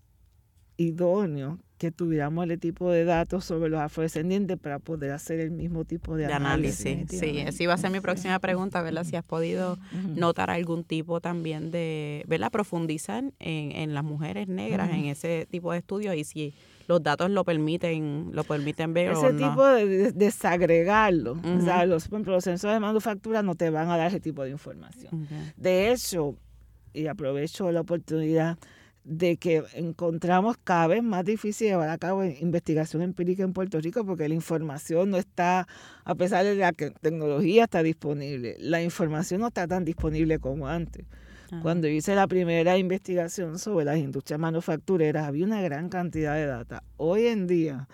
[0.78, 5.86] idóneo que tuviéramos el tipo de datos sobre los afrodescendientes para poder hacer el mismo
[5.86, 7.08] tipo de, análisis.
[7.08, 9.04] Sí, esa iba a ser mi próxima pregunta, ¿verdad?
[9.04, 9.78] Si has podido
[10.16, 12.52] notar algún tipo también de, ¿verdad?
[12.52, 16.54] Profundizar en, en las mujeres negras en ese tipo de estudios y si
[16.88, 21.34] los datos lo permiten, lo permiten ver ese tipo de desagregarlo.
[21.34, 24.50] O sea, los, los censos de manufactura no te van a dar ese tipo de
[24.50, 25.28] información.
[25.58, 26.36] De hecho,
[26.98, 28.58] y aprovecho la oportunidad
[29.04, 34.04] de que encontramos cada vez más difícil llevar a cabo investigación empírica en Puerto Rico
[34.06, 35.66] porque la información no está,
[36.04, 40.68] a pesar de la que tecnología está disponible, la información no está tan disponible como
[40.68, 41.06] antes.
[41.62, 46.84] Cuando hice la primera investigación sobre las industrias manufactureras, había una gran cantidad de data.
[46.98, 47.88] Hoy en día,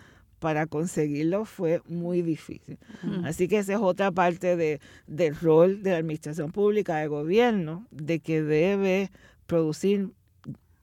[0.43, 2.77] para conseguirlo fue muy difícil.
[3.23, 7.87] Así que esa es otra parte de, del rol de la administración pública, de gobierno,
[7.91, 9.09] de que debe
[9.45, 10.09] producir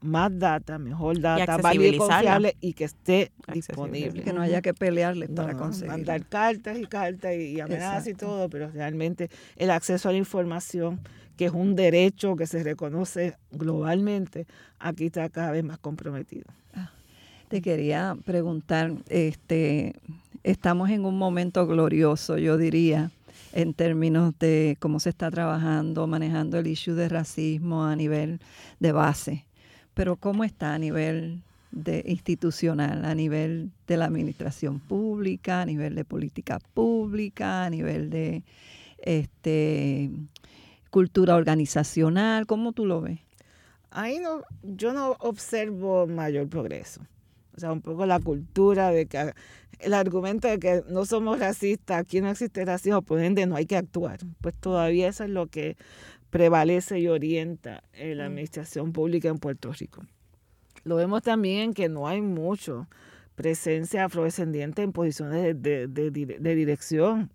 [0.00, 4.22] más data, mejor data, válida y confiable y que esté disponible.
[4.22, 5.90] Que no haya que pelearle para conseguir.
[5.90, 11.00] Mandar cartas y cartas y, amenazas y todo, pero realmente el acceso a la información,
[11.36, 14.46] que es un derecho que se reconoce globalmente,
[14.78, 16.46] aquí está cada vez más comprometido.
[16.72, 16.92] Ah,
[17.50, 19.94] te quería preguntar, este,
[20.44, 23.10] estamos en un momento glorioso, yo diría,
[23.52, 28.40] en términos de cómo se está trabajando, manejando el issue de racismo a nivel
[28.78, 29.44] de base
[30.00, 31.42] pero ¿cómo está a nivel
[31.72, 38.08] de institucional, a nivel de la administración pública, a nivel de política pública, a nivel
[38.08, 38.42] de
[38.98, 40.10] este
[40.90, 42.46] cultura organizacional?
[42.46, 43.20] ¿Cómo tú lo ves?
[43.90, 47.02] Ahí no, yo no observo mayor progreso.
[47.56, 49.32] O sea, un poco la cultura de que
[49.80, 53.66] el argumento de que no somos racistas, aquí no existe racismo, por ende no hay
[53.66, 54.18] que actuar.
[54.40, 55.76] Pues todavía eso es lo que
[56.30, 58.26] prevalece y orienta en la mm.
[58.26, 60.02] administración pública en Puerto Rico.
[60.84, 62.88] Lo vemos también en que no hay mucho
[63.34, 66.10] presencia afrodescendiente en posiciones de,
[66.54, 67.30] dirección,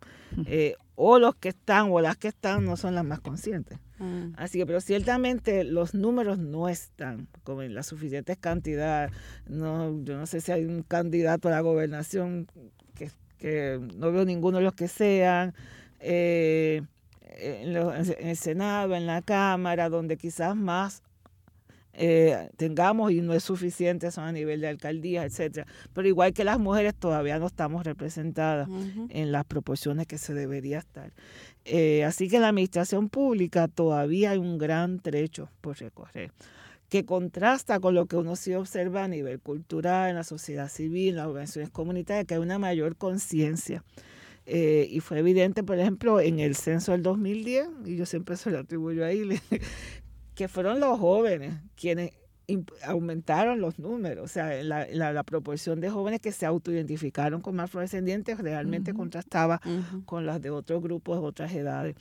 [0.46, 3.80] eh, o los que están o las que están no son las más conscientes.
[4.00, 4.34] Mm.
[4.38, 9.12] Así que, pero ciertamente los números no están como en la suficiente cantidad.
[9.48, 12.48] No, yo no sé si hay un candidato a la gobernación
[12.96, 15.54] que, que no veo ninguno de los que sean.
[16.00, 16.82] Eh,
[17.38, 21.04] en, el Senado, en la Cámara, donde quizás más
[21.98, 25.66] eh, tengamos y no es suficiente son a nivel de alcaldía, etcétera.
[25.94, 28.68] Pero igual que las mujeres todavía no estamos representadas
[29.10, 31.12] en las proporciones que se debería estar.
[31.64, 36.32] Eh, así que en la administración pública todavía hay un gran trecho por recorrer
[36.90, 41.10] que contrasta con lo que uno sí observa a nivel cultural, en la sociedad civil,
[41.10, 43.84] en las organizaciones comunitarias, que hay una mayor conciencia
[44.46, 48.52] eh, y fue evidente, por ejemplo, en el censo del 2010, y yo siempre se
[48.52, 49.24] lo atribuyo ahí,
[50.36, 52.12] que fueron los jóvenes quienes
[52.84, 58.38] aumentaron los números, o sea, la, la, proporción de jóvenes que se autoidentificaron como afrodescendientes
[58.38, 59.60] realmente contrastaba
[60.06, 61.96] con las de otros grupos de otras edades.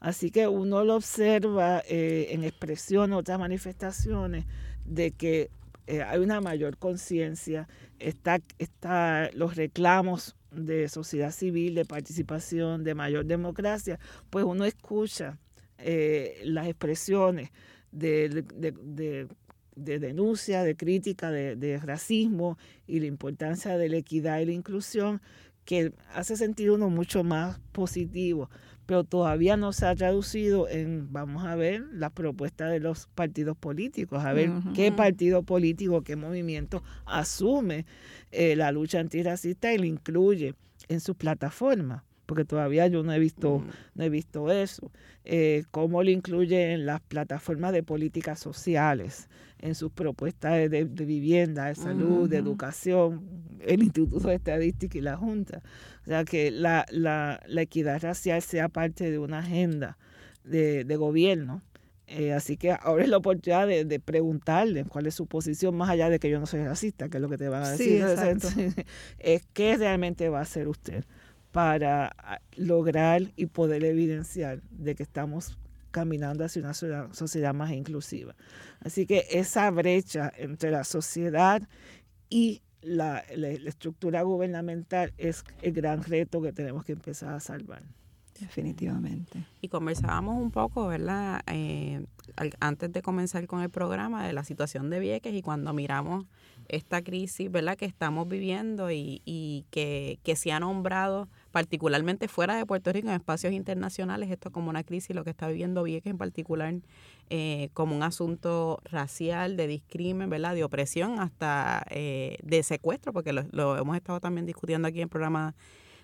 [0.00, 4.46] Así que uno lo observa eh, en expresiones, otras manifestaciones,
[4.84, 5.50] de que
[5.86, 7.68] eh, hay una mayor conciencia,
[7.98, 13.98] está, está los reclamos de sociedad civil, de participación, de mayor democracia,
[14.30, 15.38] pues uno escucha
[15.78, 17.50] eh, las expresiones
[17.92, 19.28] de,
[19.76, 25.20] denuncia, de crítica, de, racismo y la importancia de la equidad y la inclusión
[25.64, 28.50] que hace sentir uno mucho más positivo.
[28.86, 33.54] Pero todavía no se ha traducido en, vamos a ver, las propuestas de los partidos
[33.54, 37.84] políticos, a ver qué partido político, qué movimiento asume
[38.30, 40.54] eh, la lucha antirracista y lo incluye
[40.88, 43.68] en su plataforma porque todavía yo no he visto, mm.
[43.94, 44.92] no he visto eso.
[45.24, 51.64] Eh, cómo lo incluye en las plataformas de políticas sociales, en sus propuestas de, vivienda,
[51.68, 53.26] de salud, de educación,
[53.60, 55.62] el Instituto de Estadística y la Junta.
[56.02, 59.96] O sea, que la, la, la equidad racial sea parte de una agenda
[60.44, 61.62] de, de gobierno.
[62.08, 65.88] Eh, así que ahora es la oportunidad de, de, preguntarle cuál es su posición, más
[65.88, 68.04] allá de que yo no soy racista, que es lo que te van a decir.
[69.18, 71.06] es qué realmente va a hacer usted
[71.52, 75.58] para ah, lograr y poder evidenciar de que estamos
[75.90, 78.34] caminando hacia una sociedad más inclusiva.
[78.80, 81.62] Así que esa brecha entre la sociedad
[82.28, 87.82] y la, estructura gubernamental es el gran reto que tenemos que empezar a salvar.
[88.38, 89.44] Definitivamente.
[89.60, 91.40] Y conversábamos un poco, ¿verdad?
[91.48, 92.06] Eh,
[92.60, 96.24] antes de comenzar con el programa de la situación de Vieques y cuando miramos
[96.68, 97.76] esta crisis, ¿verdad?
[97.76, 101.28] Que estamos viviendo y, y que, que se ha nombrado
[101.58, 105.48] particularmente fuera de Puerto Rico, en espacios internacionales, esto como una crisis, lo que está
[105.48, 106.72] viviendo Vieques en particular,
[107.30, 110.54] eh, como un asunto racial, de discrimen, ¿verdad?
[110.54, 115.08] de opresión, hasta eh, de secuestro, porque lo, hemos estado también discutiendo aquí en el
[115.08, 115.56] programa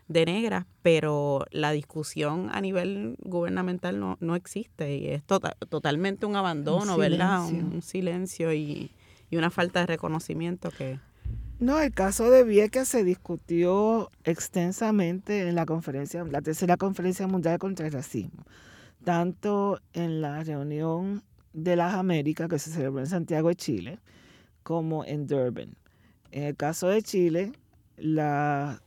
[0.09, 6.27] de negras, pero la discusión a nivel gubernamental no, no existe y es tota, totalmente
[6.27, 7.45] un abandono, ¿verdad?
[7.47, 8.91] Un, silencio y,
[9.31, 10.99] y una falta de reconocimiento que...
[11.61, 17.59] No, el caso de Vieques se discutió extensamente en la conferencia, la tercera conferencia mundial
[17.61, 18.45] contra el racismo,
[19.05, 23.99] tanto en la reunión de las Américas que se celebró en Santiago de Chile,
[24.65, 25.77] como en Durban.
[26.33, 27.53] En el caso de Chile,
[27.97, 28.83] la,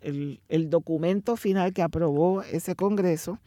[0.00, 3.38] el, el documento final que aprobó ese Congreso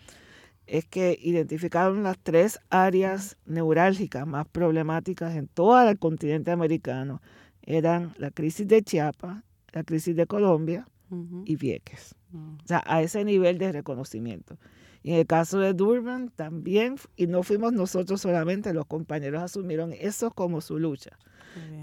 [0.65, 7.21] es que identificaron las tres áreas neurálgicas más problemáticas en todo el continente americano
[7.63, 10.87] eran la crisis de Chiapas, la crisis de Colombia
[11.45, 12.15] y Vieques.
[12.33, 12.57] Ah.
[12.63, 14.57] O sea, a ese nivel de reconocimiento.
[15.03, 19.93] Y en el caso de Durban también, y no fuimos nosotros solamente, los compañeros asumieron
[19.93, 21.17] eso como su lucha.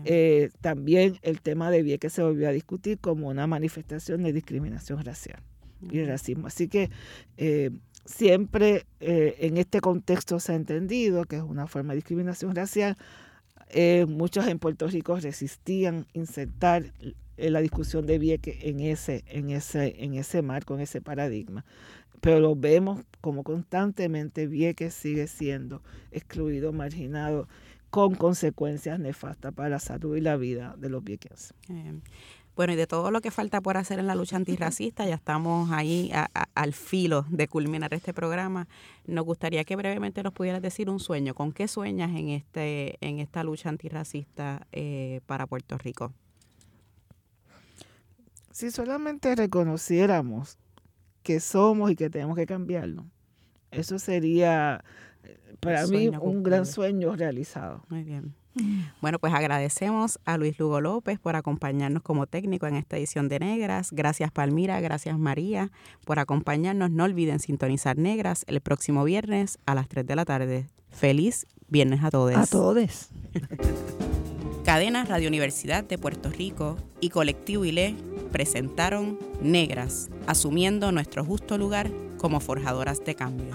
[0.04, 5.04] Eh, también el tema de Vieques se volvió a discutir como una manifestación de discriminación
[5.04, 5.42] racial
[5.90, 6.46] y racismo.
[6.46, 6.90] Así que
[7.36, 7.70] eh,
[8.04, 12.96] siempre eh, en este contexto se ha entendido que es una forma de discriminación racial,
[13.70, 16.92] eh, muchos en Puerto Rico resistían insertar
[17.36, 21.64] eh, la discusión de Vieques en ese, en ese, en ese marco, en ese paradigma.
[22.20, 27.48] Pero lo vemos como constantemente Vieques sigue siendo excluido, marginado,
[27.90, 31.54] con consecuencias nefastas para la salud y la vida de los vieques.
[32.58, 35.70] Bueno, y de todo lo que falta por hacer en la lucha antirracista, ya estamos
[35.70, 36.10] ahí
[36.56, 38.66] al filo de culminar este programa.
[39.06, 41.34] Nos gustaría que brevemente nos pudieras decir un sueño.
[41.34, 46.12] ¿Con qué sueñas en este en esta lucha antirracista eh, para Puerto Rico?
[48.50, 50.58] Si solamente reconociéramos
[51.22, 53.06] que somos y que tenemos que cambiarlo,
[53.70, 54.82] eso sería
[55.22, 57.84] eh, para mí un gran sueño realizado.
[57.88, 58.34] Muy bien.
[59.00, 63.38] Bueno, pues agradecemos a Luis Lugo López por acompañarnos como técnico en esta edición de
[63.38, 63.90] Negras.
[63.92, 65.70] Gracias Palmira, gracias María
[66.04, 66.90] por acompañarnos.
[66.90, 70.66] No olviden sintonizar Negras el próximo viernes a las 3 de la tarde.
[70.90, 72.36] Feliz viernes a todos.
[72.36, 73.08] A todos.
[74.64, 77.94] Cadena Radio Universidad de Puerto Rico y Colectivo ILE
[78.30, 83.54] presentaron Negras, asumiendo nuestro justo lugar como forjadoras de cambio.